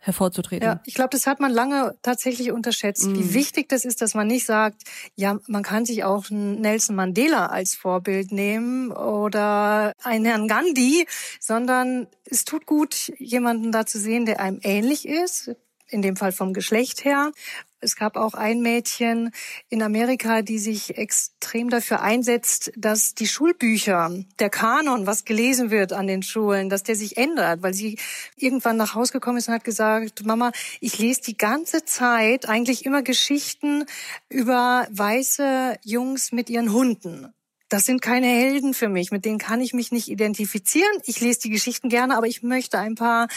hervorzutreten. 0.00 0.66
Ja, 0.66 0.80
ich 0.86 0.94
glaube, 0.94 1.10
das 1.10 1.26
hat 1.26 1.40
man 1.40 1.52
lange 1.52 1.94
tatsächlich 2.02 2.52
unterschätzt, 2.52 3.06
mm. 3.06 3.14
wie 3.14 3.22
mhm. 3.22 3.34
wichtig 3.34 3.68
das 3.68 3.84
ist, 3.84 4.00
dass 4.00 4.14
man 4.14 4.26
nicht 4.26 4.46
sagt, 4.46 4.82
ja, 5.14 5.38
man 5.46 5.62
kann 5.62 5.84
sich 5.84 6.04
auch 6.04 6.30
Nelson 6.30 6.96
Mandela 6.96 7.46
als 7.46 7.74
Vorbild 7.74 8.32
nehmen 8.32 8.92
oder 8.92 9.92
einen 10.02 10.24
Herrn 10.24 10.48
Gandhi, 10.48 11.06
sondern 11.38 12.06
es 12.24 12.46
tut 12.46 12.64
gut, 12.64 13.12
jemanden 13.18 13.72
da 13.72 13.84
zu 13.84 13.98
sehen, 13.98 14.24
der 14.24 14.40
einem 14.40 14.60
ähnlich 14.62 15.06
ist, 15.06 15.50
in 15.88 16.00
dem 16.00 16.16
Fall 16.16 16.32
vom 16.32 16.54
Geschlecht 16.54 17.04
her. 17.04 17.32
Es 17.82 17.96
gab 17.96 18.16
auch 18.16 18.34
ein 18.34 18.60
Mädchen 18.60 19.30
in 19.70 19.82
Amerika, 19.82 20.42
die 20.42 20.58
sich 20.58 20.98
extrem 20.98 21.70
dafür 21.70 22.02
einsetzt, 22.02 22.72
dass 22.76 23.14
die 23.14 23.26
Schulbücher, 23.26 24.12
der 24.38 24.50
Kanon, 24.50 25.06
was 25.06 25.24
gelesen 25.24 25.70
wird 25.70 25.94
an 25.94 26.06
den 26.06 26.22
Schulen, 26.22 26.68
dass 26.68 26.82
der 26.82 26.94
sich 26.94 27.16
ändert, 27.16 27.62
weil 27.62 27.72
sie 27.72 27.98
irgendwann 28.36 28.76
nach 28.76 28.94
Hause 28.94 29.12
gekommen 29.12 29.38
ist 29.38 29.48
und 29.48 29.54
hat 29.54 29.64
gesagt, 29.64 30.26
Mama, 30.26 30.52
ich 30.80 30.98
lese 30.98 31.22
die 31.22 31.38
ganze 31.38 31.86
Zeit 31.86 32.46
eigentlich 32.46 32.84
immer 32.84 33.02
Geschichten 33.02 33.86
über 34.28 34.86
weiße 34.90 35.78
Jungs 35.82 36.32
mit 36.32 36.50
ihren 36.50 36.72
Hunden 36.72 37.32
das 37.70 37.86
sind 37.86 38.02
keine 38.02 38.26
Helden 38.26 38.74
für 38.74 38.88
mich, 38.88 39.12
mit 39.12 39.24
denen 39.24 39.38
kann 39.38 39.60
ich 39.60 39.72
mich 39.72 39.92
nicht 39.92 40.08
identifizieren. 40.08 40.90
Ich 41.04 41.20
lese 41.20 41.42
die 41.42 41.50
Geschichten 41.50 41.88
gerne, 41.88 42.16
aber 42.16 42.26
ich 42.26 42.42
möchte 42.42 42.80
ein 42.80 42.96
paar 42.96 43.28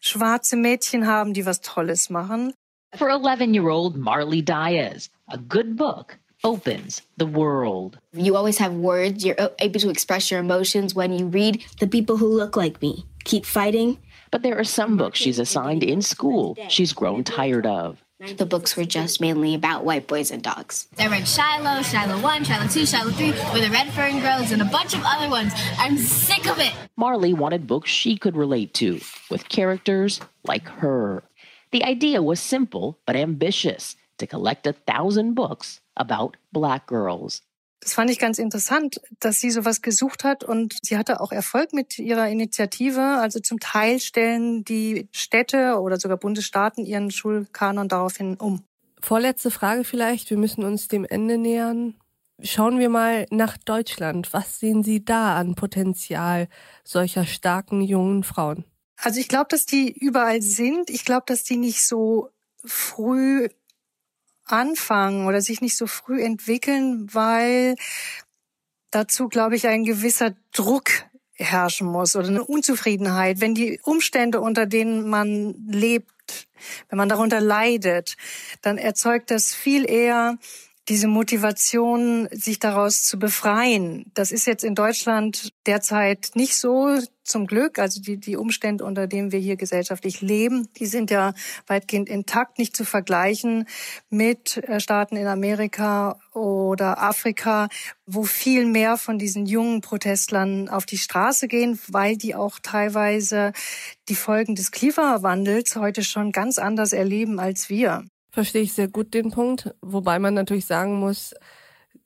schwarze 0.00 0.56
Mädchen 0.56 1.06
haben, 1.06 1.34
die 1.34 1.46
was 1.46 1.60
Tolles 1.60 2.10
machen. 2.10 2.52
For 2.96 3.08
11-year-old 3.08 3.96
Marley 3.96 4.40
Diaz, 4.40 5.10
a 5.28 5.36
good 5.36 5.76
book 5.76 6.16
opens 6.42 7.02
the 7.18 7.26
world. 7.26 7.98
You 8.14 8.36
always 8.36 8.56
have 8.56 8.72
words, 8.72 9.22
you're 9.22 9.36
able 9.58 9.80
to 9.80 9.90
express 9.90 10.30
your 10.30 10.40
emotions 10.40 10.94
when 10.94 11.12
you 11.12 11.26
read 11.26 11.62
The 11.78 11.88
People 11.88 12.16
Who 12.16 12.26
Look 12.26 12.56
Like 12.56 12.80
Me. 12.80 13.04
Keep 13.24 13.44
fighting. 13.44 13.98
But 14.30 14.42
there 14.42 14.58
are 14.58 14.64
some 14.64 14.96
books 14.96 15.18
she's 15.18 15.38
assigned 15.38 15.84
in 15.84 16.00
school 16.00 16.56
she's 16.68 16.94
grown 16.94 17.22
tired 17.22 17.66
of. 17.66 18.02
The 18.38 18.46
books 18.46 18.78
were 18.78 18.86
just 18.86 19.20
mainly 19.20 19.54
about 19.54 19.84
white 19.84 20.06
boys 20.06 20.30
and 20.30 20.42
dogs. 20.42 20.88
I 20.98 21.08
read 21.08 21.28
Shiloh, 21.28 21.82
Shiloh 21.82 22.22
1, 22.22 22.44
Shiloh 22.44 22.66
2, 22.66 22.86
Shiloh 22.86 23.10
3, 23.10 23.30
where 23.32 23.60
the 23.60 23.70
red 23.70 23.92
fern 23.92 24.20
grows, 24.20 24.52
and 24.52 24.62
a 24.62 24.64
bunch 24.64 24.94
of 24.94 25.02
other 25.04 25.28
ones. 25.28 25.52
I'm 25.78 25.98
sick 25.98 26.48
of 26.48 26.58
it. 26.58 26.72
Marley 26.96 27.34
wanted 27.34 27.66
books 27.66 27.90
she 27.90 28.16
could 28.16 28.34
relate 28.34 28.72
to, 28.74 29.00
with 29.30 29.50
characters 29.50 30.18
like 30.44 30.66
her. 30.66 31.24
The 31.76 31.84
idea 31.84 32.22
was 32.22 32.40
simple 32.40 32.96
but 33.04 33.16
ambitious 33.16 33.96
to 34.16 34.26
collect 34.26 34.66
a 34.66 34.72
thousand 34.72 35.34
books 35.34 35.82
about 35.94 36.38
black 36.50 36.86
girls. 36.86 37.42
Das 37.80 37.92
fand 37.92 38.10
ich 38.10 38.18
ganz 38.18 38.38
interessant, 38.38 38.98
dass 39.20 39.42
sie 39.42 39.50
sowas 39.50 39.82
gesucht 39.82 40.24
hat 40.24 40.42
und 40.42 40.78
sie 40.80 40.96
hatte 40.96 41.20
auch 41.20 41.32
Erfolg 41.32 41.74
mit 41.74 41.98
ihrer 41.98 42.30
Initiative. 42.30 43.02
Also 43.20 43.40
zum 43.40 43.60
Teil 43.60 44.00
stellen 44.00 44.64
die 44.64 45.10
Städte 45.12 45.78
oder 45.78 46.00
sogar 46.00 46.16
Bundesstaaten 46.16 46.86
ihren 46.86 47.10
Schulkanon 47.10 47.88
daraufhin 47.88 48.36
um. 48.36 48.62
Vorletzte 49.02 49.50
Frage 49.50 49.84
vielleicht, 49.84 50.30
wir 50.30 50.38
müssen 50.38 50.64
uns 50.64 50.88
dem 50.88 51.04
Ende 51.04 51.36
nähern. 51.36 51.96
Schauen 52.42 52.78
wir 52.78 52.88
mal 52.88 53.26
nach 53.30 53.58
Deutschland. 53.58 54.32
Was 54.32 54.60
sehen 54.60 54.82
Sie 54.82 55.04
da 55.04 55.36
an 55.36 55.54
Potenzial 55.54 56.48
solcher 56.84 57.26
starken 57.26 57.82
jungen 57.82 58.24
Frauen? 58.24 58.64
Also 58.96 59.20
ich 59.20 59.28
glaube, 59.28 59.46
dass 59.50 59.66
die 59.66 59.92
überall 59.92 60.42
sind. 60.42 60.90
Ich 60.90 61.04
glaube, 61.04 61.24
dass 61.26 61.44
die 61.44 61.56
nicht 61.56 61.84
so 61.84 62.30
früh 62.64 63.48
anfangen 64.44 65.26
oder 65.26 65.40
sich 65.40 65.60
nicht 65.60 65.76
so 65.76 65.86
früh 65.86 66.22
entwickeln, 66.22 67.12
weil 67.12 67.76
dazu, 68.90 69.28
glaube 69.28 69.56
ich, 69.56 69.66
ein 69.66 69.84
gewisser 69.84 70.34
Druck 70.52 70.90
herrschen 71.32 71.86
muss 71.86 72.16
oder 72.16 72.28
eine 72.28 72.44
Unzufriedenheit, 72.44 73.40
wenn 73.40 73.54
die 73.54 73.78
Umstände, 73.82 74.40
unter 74.40 74.66
denen 74.66 75.08
man 75.08 75.54
lebt, 75.68 76.48
wenn 76.88 76.96
man 76.96 77.08
darunter 77.08 77.40
leidet, 77.40 78.16
dann 78.62 78.78
erzeugt 78.78 79.30
das 79.30 79.54
viel 79.54 79.88
eher 79.88 80.38
diese 80.88 81.08
Motivation, 81.08 82.28
sich 82.30 82.58
daraus 82.58 83.02
zu 83.02 83.18
befreien. 83.18 84.10
Das 84.14 84.30
ist 84.30 84.46
jetzt 84.46 84.64
in 84.64 84.74
Deutschland 84.74 85.52
derzeit 85.66 86.30
nicht 86.34 86.56
so, 86.56 86.98
zum 87.26 87.46
Glück. 87.46 87.78
Also 87.78 88.00
die, 88.00 88.18
die 88.18 88.36
Umstände, 88.36 88.84
unter 88.84 89.06
denen 89.06 89.32
wir 89.32 89.38
hier 89.38 89.56
gesellschaftlich 89.56 90.20
leben, 90.20 90.68
die 90.76 90.86
sind 90.86 91.10
ja 91.10 91.34
weitgehend 91.66 92.08
intakt, 92.08 92.58
nicht 92.58 92.76
zu 92.76 92.84
vergleichen 92.84 93.66
mit 94.08 94.56
äh, 94.58 94.80
Staaten 94.80 95.16
in 95.16 95.26
Amerika 95.26 96.18
oder 96.32 97.02
Afrika, 97.02 97.68
wo 98.06 98.22
viel 98.22 98.66
mehr 98.66 98.96
von 98.96 99.18
diesen 99.18 99.46
jungen 99.46 99.80
Protestlern 99.80 100.68
auf 100.68 100.86
die 100.86 100.98
Straße 100.98 101.48
gehen, 101.48 101.78
weil 101.88 102.16
die 102.16 102.34
auch 102.34 102.58
teilweise 102.62 103.52
die 104.08 104.14
Folgen 104.14 104.54
des 104.54 104.70
Klimawandels 104.70 105.76
heute 105.76 106.04
schon 106.04 106.32
ganz 106.32 106.58
anders 106.58 106.92
erleben 106.92 107.40
als 107.40 107.68
wir 107.68 108.04
verstehe 108.36 108.60
ich 108.60 108.74
sehr 108.74 108.88
gut 108.88 109.14
den 109.14 109.30
Punkt, 109.30 109.74
wobei 109.80 110.18
man 110.18 110.34
natürlich 110.34 110.66
sagen 110.66 111.00
muss, 111.00 111.32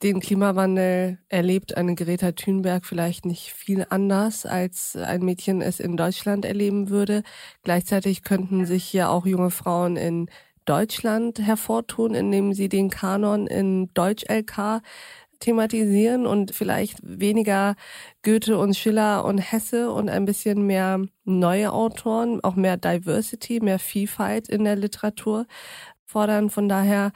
den 0.01 0.21
Klimawandel 0.21 1.17
erlebt 1.27 1.75
eine 1.75 1.93
Greta 1.93 2.31
Thunberg 2.31 2.85
vielleicht 2.85 3.25
nicht 3.25 3.51
viel 3.51 3.85
anders, 3.89 4.45
als 4.45 4.95
ein 4.95 5.25
Mädchen 5.25 5.61
es 5.61 5.81
in 5.81 5.97
Deutschland 5.97 6.45
erleben 6.45 6.89
würde. 6.89 7.23
Gleichzeitig 7.63 8.23
könnten 8.23 8.65
sich 8.65 8.85
hier 8.85 9.09
auch 9.09 9.25
junge 9.25 9.51
Frauen 9.51 9.97
in 9.97 10.29
Deutschland 10.63 11.37
hervortun, 11.39 12.13
indem 12.13 12.53
sie 12.53 12.69
den 12.69 12.89
Kanon 12.89 13.45
in 13.45 13.93
Deutsch-LK 13.93 14.81
thematisieren 15.41 16.25
und 16.25 16.55
vielleicht 16.55 16.99
weniger 17.03 17.75
Goethe 18.23 18.57
und 18.57 18.77
Schiller 18.77 19.25
und 19.25 19.39
Hesse 19.39 19.91
und 19.91 20.07
ein 20.07 20.23
bisschen 20.23 20.65
mehr 20.65 21.01
neue 21.25 21.73
Autoren, 21.73 22.41
auch 22.43 22.55
mehr 22.55 22.77
Diversity, 22.77 23.59
mehr 23.59 23.79
Vielfalt 23.79 24.47
in 24.47 24.63
der 24.63 24.77
Literatur 24.77 25.45
fordern. 26.11 26.49
Von 26.49 26.69
daher, 26.69 27.11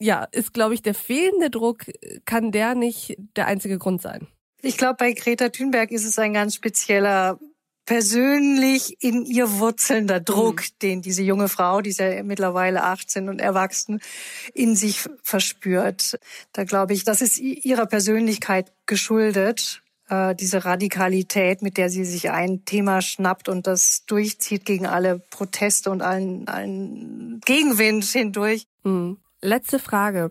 ja, 0.00 0.24
ist, 0.32 0.54
glaube 0.54 0.74
ich, 0.74 0.82
der 0.82 0.94
fehlende 0.94 1.50
Druck, 1.50 1.84
kann 2.24 2.52
der 2.52 2.74
nicht 2.74 3.16
der 3.36 3.46
einzige 3.46 3.78
Grund 3.78 4.02
sein. 4.02 4.28
Ich 4.62 4.78
glaube, 4.78 4.96
bei 4.98 5.12
Greta 5.12 5.48
Thunberg 5.48 5.90
ist 5.90 6.04
es 6.04 6.18
ein 6.18 6.32
ganz 6.32 6.54
spezieller 6.54 7.38
persönlich 7.86 9.02
in 9.02 9.24
ihr 9.26 9.58
wurzelnder 9.58 10.20
Druck, 10.20 10.60
mhm. 10.60 10.78
den 10.82 11.02
diese 11.02 11.22
junge 11.22 11.48
Frau, 11.48 11.80
die 11.80 11.90
ist 11.90 12.00
ja 12.00 12.22
mittlerweile 12.22 12.82
18 12.82 13.28
und 13.28 13.40
erwachsen, 13.40 14.00
in 14.54 14.74
sich 14.74 15.04
verspürt. 15.22 16.18
Da 16.52 16.64
glaube 16.64 16.94
ich, 16.94 17.04
das 17.04 17.20
ist 17.20 17.38
ihrer 17.38 17.86
Persönlichkeit 17.86 18.72
geschuldet, 18.86 19.82
äh, 20.08 20.34
diese 20.34 20.64
Radikalität, 20.64 21.62
mit 21.62 21.76
der 21.76 21.88
sie 21.88 22.04
sich 22.04 22.30
ein 22.30 22.64
Thema 22.64 23.00
schnappt 23.00 23.48
und 23.48 23.66
das 23.66 24.04
durchzieht 24.06 24.64
gegen 24.64 24.86
alle 24.86 25.20
Proteste 25.30 25.90
und 25.90 26.02
allen, 26.02 26.48
allen 26.48 27.40
Gegenwind 27.44 28.04
hindurch. 28.04 28.66
Mhm. 28.82 29.18
Letzte 29.40 29.78
Frage. 29.78 30.30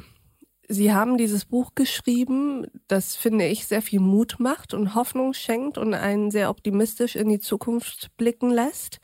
Sie 0.69 0.93
haben 0.93 1.17
dieses 1.17 1.45
Buch 1.45 1.71
geschrieben, 1.75 2.65
das 2.87 3.15
finde 3.15 3.45
ich 3.47 3.67
sehr 3.67 3.81
viel 3.81 3.99
Mut 3.99 4.37
macht 4.39 4.73
und 4.73 4.95
Hoffnung 4.95 5.33
schenkt 5.33 5.77
und 5.77 5.93
einen 5.93 6.31
sehr 6.31 6.49
optimistisch 6.49 7.15
in 7.15 7.29
die 7.29 7.39
Zukunft 7.39 8.11
blicken 8.17 8.49
lässt. 8.49 8.99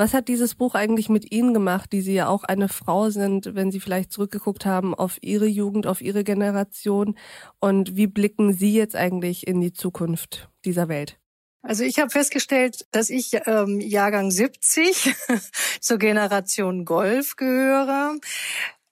Was 0.00 0.14
hat 0.14 0.28
dieses 0.28 0.54
Buch 0.54 0.76
eigentlich 0.76 1.08
mit 1.08 1.32
Ihnen 1.32 1.52
gemacht, 1.52 1.92
die 1.92 2.02
Sie 2.02 2.14
ja 2.14 2.28
auch 2.28 2.44
eine 2.44 2.68
Frau 2.68 3.10
sind, 3.10 3.56
wenn 3.56 3.72
Sie 3.72 3.80
vielleicht 3.80 4.12
zurückgeguckt 4.12 4.64
haben 4.64 4.94
auf 4.94 5.18
Ihre 5.22 5.46
Jugend, 5.46 5.88
auf 5.88 6.00
Ihre 6.00 6.22
Generation? 6.22 7.18
Und 7.58 7.96
wie 7.96 8.06
blicken 8.06 8.52
Sie 8.52 8.72
jetzt 8.72 8.94
eigentlich 8.94 9.48
in 9.48 9.60
die 9.60 9.72
Zukunft 9.72 10.50
dieser 10.64 10.88
Welt? 10.88 11.18
Also 11.62 11.82
ich 11.82 11.98
habe 11.98 12.10
festgestellt, 12.10 12.86
dass 12.92 13.10
ich 13.10 13.32
ähm, 13.46 13.80
Jahrgang 13.80 14.30
70 14.30 15.16
zur 15.80 15.98
Generation 15.98 16.84
Golf 16.84 17.34
gehöre. 17.34 18.14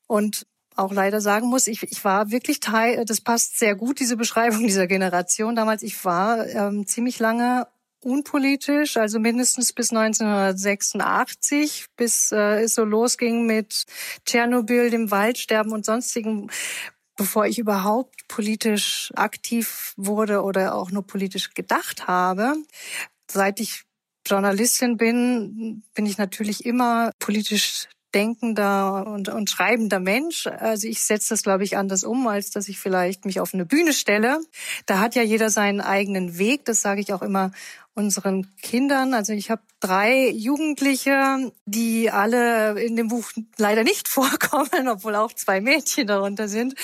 Und 0.09 0.49
auch 0.75 0.93
leider 0.93 1.21
sagen 1.21 1.47
muss, 1.47 1.69
ich, 1.69 1.85
ich 1.85 2.05
war 2.05 2.33
wirklich 2.33 2.59
Teil, 2.59 3.05
das 3.05 3.21
passt 3.21 3.61
sehr 3.61 3.77
gut, 3.77 4.01
diese 4.01 4.17
Beschreibung 4.17 4.67
dieser 4.67 4.89
Generation 4.89 5.55
damals. 5.55 5.85
Ich 5.85 6.05
war 6.05 6.49
ähm, 6.49 6.85
ziemlich 6.85 7.21
lange 7.21 7.69
unpolitisch, 8.07 8.97
also 8.97 9.19
mindestens 9.19 9.73
bis 9.73 9.91
1986, 9.91 11.87
bis 11.97 12.31
äh, 12.31 12.63
es 12.63 12.77
so 12.77 12.85
losging 12.85 13.47
mit 13.47 13.85
Tschernobyl, 14.25 14.91
dem 14.91 15.11
Waldsterben 15.11 15.73
und 15.73 15.85
sonstigen, 15.85 16.49
bevor 17.17 17.47
ich 17.47 17.59
überhaupt 17.59 18.29
politisch 18.29 19.13
aktiv 19.17 19.93
wurde 19.97 20.43
oder 20.43 20.77
auch 20.77 20.93
nur 20.93 21.05
politisch 21.05 21.53
gedacht 21.55 22.07
habe. 22.07 22.55
Seit 23.29 23.59
ich 23.59 23.83
Journalistin 24.25 24.97
bin, 24.97 25.83
bin 25.95 26.07
ich 26.07 26.17
natürlich 26.17 26.65
immer 26.65 27.11
politisch 27.19 27.89
denkender 28.17 29.07
und, 29.07 29.29
und 29.29 29.51
schreibender 29.51 30.01
Mensch. 30.01 30.47
Also 30.47 30.89
ich 30.89 31.03
setze 31.03 31.31
das, 31.31 31.43
glaube 31.43 31.65
ich, 31.65 31.77
anders 31.77 32.03
um, 32.03 32.27
als 32.27 32.51
dass 32.51 32.69
ich 32.69 32.79
vielleicht 32.79 33.27
mich 33.27 33.41
auf 33.41 33.53
eine 33.53 33.67
Bühne 33.67 33.93
stelle. 33.93 34.41
Da 34.87 35.01
hat 35.01 35.15
ja 35.15 35.23
jeder 35.23 35.51
seinen 35.51 35.83
eigenen 35.83 36.39
Weg. 36.39 36.65
Das 36.65 36.81
sage 36.81 37.03
ich 37.03 37.13
auch 37.13 37.21
immer 37.21 37.53
unseren 37.93 38.47
Kindern. 38.63 39.13
Also 39.13 39.35
ich 39.35 39.51
habe 39.51 39.61
drei 39.81 40.31
Jugendliche, 40.31 41.53
die 41.67 42.11
alle 42.11 42.81
in 42.81 42.97
dem 42.97 43.09
Buch 43.09 43.31
leider 43.59 43.85
nicht 43.85 44.09
vorkommen, 44.19 44.89
obwohl 44.89 45.15
auch 45.15 45.33
zwei 45.35 45.61
Mädchen 45.61 46.07
darunter 46.07 46.49
sind. 46.49 46.75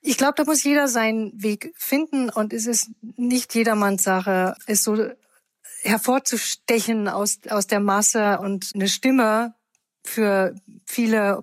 Ich 0.00 0.16
glaube, 0.16 0.34
da 0.36 0.44
muss 0.44 0.64
jeder 0.64 0.88
seinen 0.88 1.32
Weg 1.42 1.74
finden 1.76 2.30
und 2.30 2.54
es 2.54 2.66
ist 2.66 2.90
nicht 3.16 3.54
jedermanns 3.54 4.04
Sache, 4.04 4.54
es 4.66 4.84
so 4.84 5.10
hervorzustechen 5.82 7.08
aus, 7.08 7.40
aus 7.48 7.66
der 7.66 7.80
Masse 7.80 8.38
und 8.38 8.70
eine 8.74 8.88
Stimme 8.88 9.54
für 10.08 10.54
viele 10.84 11.42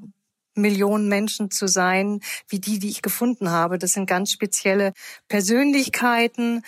Millionen 0.56 1.08
Menschen 1.08 1.52
zu 1.52 1.68
sein, 1.68 2.20
wie 2.48 2.60
die, 2.60 2.80
die 2.80 2.90
ich 2.90 3.02
gefunden 3.02 3.50
habe. 3.50 3.78
Das 3.78 3.94
sind 3.94 4.06
ganz 4.06 4.32
spezielle 4.32 4.94
Persönlichkeiten, 5.28 6.64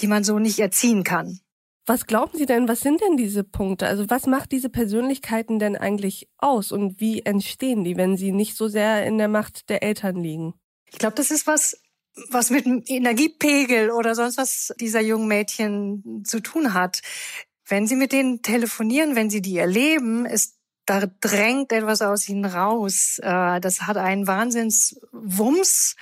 die 0.00 0.06
man 0.06 0.24
so 0.24 0.38
nicht 0.38 0.58
erziehen 0.58 1.04
kann. 1.04 1.40
Was 1.88 2.06
glauben 2.06 2.36
Sie 2.36 2.46
denn, 2.46 2.66
was 2.66 2.80
sind 2.80 3.00
denn 3.00 3.16
diese 3.16 3.44
Punkte? 3.44 3.86
Also 3.86 4.10
was 4.10 4.26
macht 4.26 4.50
diese 4.50 4.68
Persönlichkeiten 4.68 5.60
denn 5.60 5.76
eigentlich 5.76 6.28
aus 6.36 6.72
und 6.72 7.00
wie 7.00 7.22
entstehen 7.22 7.84
die, 7.84 7.96
wenn 7.96 8.16
sie 8.16 8.32
nicht 8.32 8.56
so 8.56 8.66
sehr 8.66 9.06
in 9.06 9.18
der 9.18 9.28
Macht 9.28 9.68
der 9.68 9.84
Eltern 9.84 10.16
liegen? 10.16 10.54
Ich 10.90 10.98
glaube, 10.98 11.14
das 11.14 11.30
ist 11.30 11.46
was, 11.46 11.80
was 12.30 12.50
mit 12.50 12.66
dem 12.66 12.82
Energiepegel 12.86 13.92
oder 13.92 14.16
sonst 14.16 14.36
was 14.36 14.74
dieser 14.80 15.00
jungen 15.00 15.28
Mädchen 15.28 16.24
zu 16.24 16.40
tun 16.40 16.74
hat. 16.74 17.02
Wenn 17.68 17.86
sie 17.86 17.96
mit 17.96 18.10
denen 18.10 18.42
telefonieren, 18.42 19.14
wenn 19.14 19.30
sie 19.30 19.42
die 19.42 19.58
erleben, 19.58 20.26
ist 20.26 20.55
da 20.86 21.06
drängt 21.20 21.72
etwas 21.72 22.00
aus 22.00 22.28
ihnen 22.28 22.44
raus. 22.44 23.18
Äh, 23.22 23.60
das 23.60 23.82
hat 23.82 23.96
einen 23.96 24.26
Wahnsinnswumms. 24.26 25.96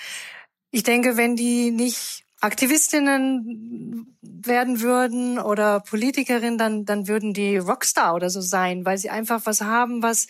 Ich 0.70 0.82
denke, 0.82 1.16
wenn 1.16 1.36
die 1.36 1.70
nicht 1.70 2.24
Aktivistinnen 2.40 4.18
werden 4.20 4.82
würden 4.82 5.38
oder 5.38 5.80
Politikerinnen, 5.80 6.58
dann, 6.58 6.84
dann 6.84 7.08
würden 7.08 7.32
die 7.32 7.56
Rockstar 7.56 8.14
oder 8.14 8.28
so 8.28 8.42
sein, 8.42 8.84
weil 8.84 8.98
sie 8.98 9.08
einfach 9.08 9.40
was 9.44 9.62
haben, 9.62 10.02
was, 10.02 10.26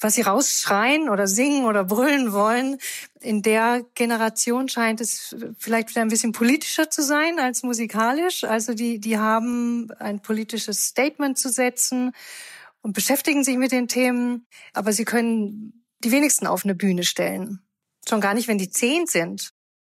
was 0.00 0.14
sie 0.14 0.22
rausschreien 0.22 1.10
oder 1.10 1.26
singen 1.26 1.66
oder 1.66 1.84
brüllen 1.84 2.32
wollen. 2.32 2.78
In 3.20 3.42
der 3.42 3.84
Generation 3.94 4.70
scheint 4.70 5.02
es 5.02 5.36
vielleicht 5.58 5.90
wieder 5.90 6.00
ein 6.00 6.08
bisschen 6.08 6.32
politischer 6.32 6.88
zu 6.88 7.02
sein 7.02 7.38
als 7.38 7.62
musikalisch. 7.62 8.44
Also 8.44 8.72
die, 8.72 8.98
die 8.98 9.18
haben 9.18 9.90
ein 9.98 10.20
politisches 10.20 10.86
Statement 10.86 11.36
zu 11.36 11.50
setzen 11.50 12.14
und 12.82 12.92
beschäftigen 12.92 13.44
sich 13.44 13.56
mit 13.56 13.72
den 13.72 13.88
Themen, 13.88 14.46
aber 14.72 14.92
sie 14.92 15.04
können 15.04 15.84
die 16.04 16.12
wenigsten 16.12 16.46
auf 16.46 16.64
eine 16.64 16.74
Bühne 16.74 17.04
stellen. 17.04 17.60
Schon 18.08 18.20
gar 18.20 18.34
nicht, 18.34 18.48
wenn 18.48 18.58
die 18.58 18.70
zehn 18.70 19.06
sind. 19.06 19.50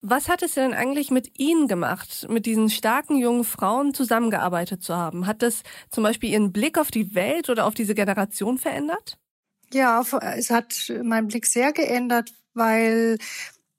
Was 0.05 0.29
hat 0.29 0.43
es 0.43 0.55
denn 0.55 0.75
eigentlich 0.75 1.13
mit 1.13 1.39
Ihnen 1.39 1.69
gemacht, 1.69 2.27
mit 2.29 2.45
diesen 2.45 2.71
starken 2.71 3.17
jungen 3.19 3.45
Frauen 3.45 3.95
zusammengearbeitet 3.95 4.83
zu 4.83 4.97
haben? 4.97 5.29
Hat 5.29 5.43
das 5.43 5.63
zum 5.91 6.03
Beispiel 6.03 6.31
Ihren 6.31 6.53
Blick 6.53 6.77
auf 6.77 6.91
die 6.91 7.15
Welt 7.15 7.49
oder 7.49 7.67
auf 7.67 7.75
diese 7.75 7.95
Generation 7.95 8.59
verändert? 8.59 9.17
Ja, 9.73 10.05
es 10.35 10.51
hat 10.51 10.93
meinen 11.05 11.29
Blick 11.29 11.47
sehr 11.47 11.73
geändert, 11.73 12.33
weil 12.53 13.19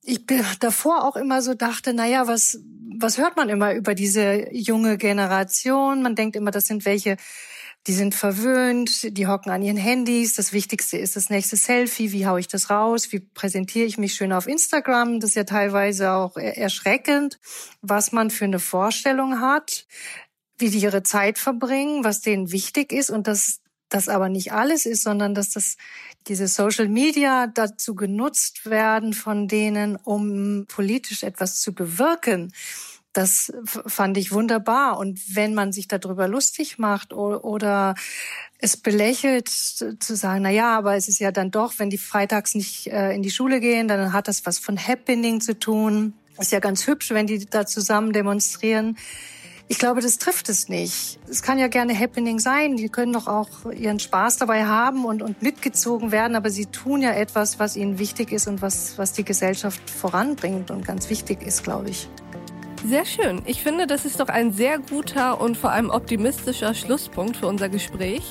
ich 0.02 0.26
davor 0.60 1.04
auch 1.04 1.18
immer 1.18 1.42
so 1.42 1.54
dachte, 1.54 1.94
naja, 1.94 2.26
was, 2.28 2.60
was 2.98 3.18
hört 3.18 3.36
man 3.36 3.50
immer 3.50 3.74
über 3.74 3.94
diese 3.94 4.50
junge 4.54 4.98
Generation? 4.98 6.02
Man 6.02 6.16
denkt 6.16 6.36
immer, 6.36 6.52
das 6.52 6.68
sind 6.68 6.86
welche, 6.86 7.18
die 7.88 7.94
sind 7.94 8.16
verwöhnt, 8.16 9.18
die 9.18 9.28
hocken 9.28 9.52
an 9.52 9.62
ihren 9.62 9.78
Handys. 9.78 10.36
Das 10.36 10.54
Wichtigste 10.54 10.98
ist 10.98 11.16
das 11.18 11.30
nächste 11.30 11.58
Selfie. 11.58 12.14
Wie 12.14 12.26
haue 12.26 12.40
ich 12.40 12.48
das 12.48 12.70
raus? 12.70 13.12
Wie 13.12 13.20
präsentiere 13.20 13.86
ich 13.86 13.98
mich 13.98 14.14
schön 14.14 14.32
auf 14.32 14.48
Instagram? 14.48 15.20
Das 15.20 15.32
ist 15.32 15.36
ja 15.36 15.44
teilweise 15.44 16.12
auch 16.12 16.38
erschreckend, 16.38 17.40
was 17.82 18.14
man 18.14 18.30
für 18.30 18.46
eine 18.46 18.60
Vorstellung 18.60 19.42
hat, 19.42 19.86
wie 20.58 20.70
die 20.70 20.80
ihre 20.80 21.04
Zeit 21.04 21.38
verbringen, 21.38 22.06
was 22.06 22.22
denen 22.22 22.52
wichtig 22.52 22.94
ist 22.94 23.10
und 23.10 23.28
dass 23.28 23.60
das 23.90 24.08
aber 24.08 24.30
nicht 24.30 24.54
alles 24.54 24.86
ist, 24.86 25.04
sondern 25.04 25.36
dass 25.36 25.50
das 25.50 25.78
diese 26.28 26.48
Social 26.48 26.88
Media 26.88 27.48
dazu 27.48 27.96
genutzt 27.96 28.66
werden 28.66 29.14
von 29.14 29.48
denen, 29.48 29.98
um 29.98 30.66
politisch 30.68 31.24
etwas 31.24 31.60
zu 31.60 31.74
bewirken. 31.74 32.54
Das 33.14 33.54
fand 33.66 34.18
ich 34.18 34.32
wunderbar. 34.32 34.98
Und 34.98 35.36
wenn 35.36 35.54
man 35.54 35.72
sich 35.72 35.88
darüber 35.88 36.28
lustig 36.28 36.80
macht 36.80 37.14
oder 37.14 37.94
es 38.58 38.76
belächelt, 38.76 39.50
zu 39.50 40.16
sagen, 40.16 40.42
na 40.44 40.50
ja, 40.50 40.76
aber 40.76 40.96
es 40.96 41.08
ist 41.08 41.20
ja 41.20 41.32
dann 41.32 41.52
doch, 41.52 41.74
wenn 41.78 41.92
die 41.92 42.00
freitags 42.00 42.56
nicht 42.56 42.88
äh, 42.88 43.14
in 43.14 43.22
die 43.22 43.30
Schule 43.30 43.60
gehen, 43.60 43.88
dann 43.88 44.14
hat 44.14 44.28
das 44.28 44.46
was 44.46 44.58
von 44.58 44.78
Happening 44.78 45.42
zu 45.42 45.58
tun. 45.58 46.14
Ist 46.40 46.52
ja 46.52 46.60
ganz 46.60 46.88
hübsch, 46.88 47.12
wenn 47.12 47.28
die 47.28 47.46
da 47.46 47.68
zusammen 47.68 48.14
demonstrieren. 48.14 48.98
Ich 49.68 49.80
glaube, 49.80 50.02
das 50.02 50.18
trifft 50.18 50.50
es 50.50 50.68
nicht. 50.68 51.20
Es 51.30 51.42
kann 51.42 51.58
ja 51.58 51.68
gerne 51.68 51.98
Happening 51.98 52.40
sein. 52.40 52.76
Die 52.76 52.90
können 52.90 53.14
doch 53.14 53.28
auch 53.28 53.50
ihren 53.72 54.00
Spaß 54.00 54.38
dabei 54.38 54.66
haben 54.66 55.06
und, 55.06 55.22
und 55.22 55.42
mitgezogen 55.42 56.12
werden. 56.12 56.36
Aber 56.36 56.50
sie 56.50 56.66
tun 56.66 57.02
ja 57.02 57.12
etwas, 57.12 57.60
was 57.60 57.76
ihnen 57.76 58.00
wichtig 58.00 58.32
ist 58.32 58.48
und 58.48 58.62
was, 58.62 58.98
was 58.98 59.14
die 59.14 59.24
Gesellschaft 59.24 59.90
voranbringt 59.90 60.72
und 60.72 60.86
ganz 60.86 61.10
wichtig 61.10 61.42
ist, 61.42 61.64
glaube 61.64 61.90
ich. 61.90 62.10
Sehr 62.86 63.06
schön. 63.06 63.42
Ich 63.46 63.64
finde, 63.64 63.88
das 63.88 64.04
ist 64.04 64.20
doch 64.20 64.28
ein 64.28 64.52
sehr 64.52 64.78
guter 64.78 65.40
und 65.40 65.58
vor 65.58 65.72
allem 65.72 65.90
optimistischer 65.90 66.74
Schlusspunkt 66.74 67.38
für 67.38 67.48
unser 67.48 67.70
Gespräch. 67.70 68.24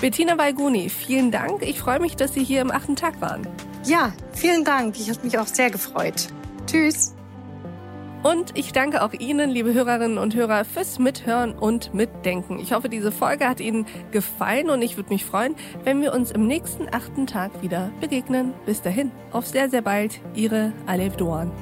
Bettina 0.00 0.36
Weiguni, 0.36 0.90
vielen 0.90 1.30
Dank. 1.30 1.62
Ich 1.62 1.78
freue 1.78 2.00
mich, 2.00 2.14
dass 2.14 2.34
Sie 2.34 2.44
hier 2.44 2.60
im 2.60 2.70
achten 2.70 2.96
Tag 2.96 3.20
waren. 3.22 3.46
Ja, 3.84 4.12
vielen 4.32 4.64
Dank. 4.64 5.00
Ich 5.00 5.08
habe 5.08 5.20
mich 5.22 5.38
auch 5.38 5.46
sehr 5.46 5.70
gefreut. 5.70 6.28
Tschüss. 6.66 7.14
Und 8.22 8.56
ich 8.56 8.72
danke 8.72 9.02
auch 9.02 9.12
Ihnen, 9.12 9.50
liebe 9.50 9.74
Hörerinnen 9.74 10.16
und 10.16 10.34
Hörer, 10.34 10.64
fürs 10.64 10.98
Mithören 10.98 11.52
und 11.52 11.92
Mitdenken. 11.92 12.58
Ich 12.58 12.72
hoffe, 12.72 12.88
diese 12.88 13.12
Folge 13.12 13.48
hat 13.48 13.60
Ihnen 13.60 13.86
gefallen 14.12 14.70
und 14.70 14.80
ich 14.80 14.96
würde 14.96 15.10
mich 15.10 15.26
freuen, 15.26 15.54
wenn 15.84 16.00
wir 16.00 16.14
uns 16.14 16.30
im 16.30 16.46
nächsten 16.46 16.88
achten 16.90 17.26
Tag 17.26 17.62
wieder 17.62 17.90
begegnen. 18.00 18.54
Bis 18.64 18.80
dahin, 18.80 19.12
auf 19.30 19.46
sehr, 19.46 19.68
sehr 19.68 19.82
bald, 19.82 20.20
Ihre 20.34 20.72
Alev 20.86 21.16
Doan. 21.16 21.52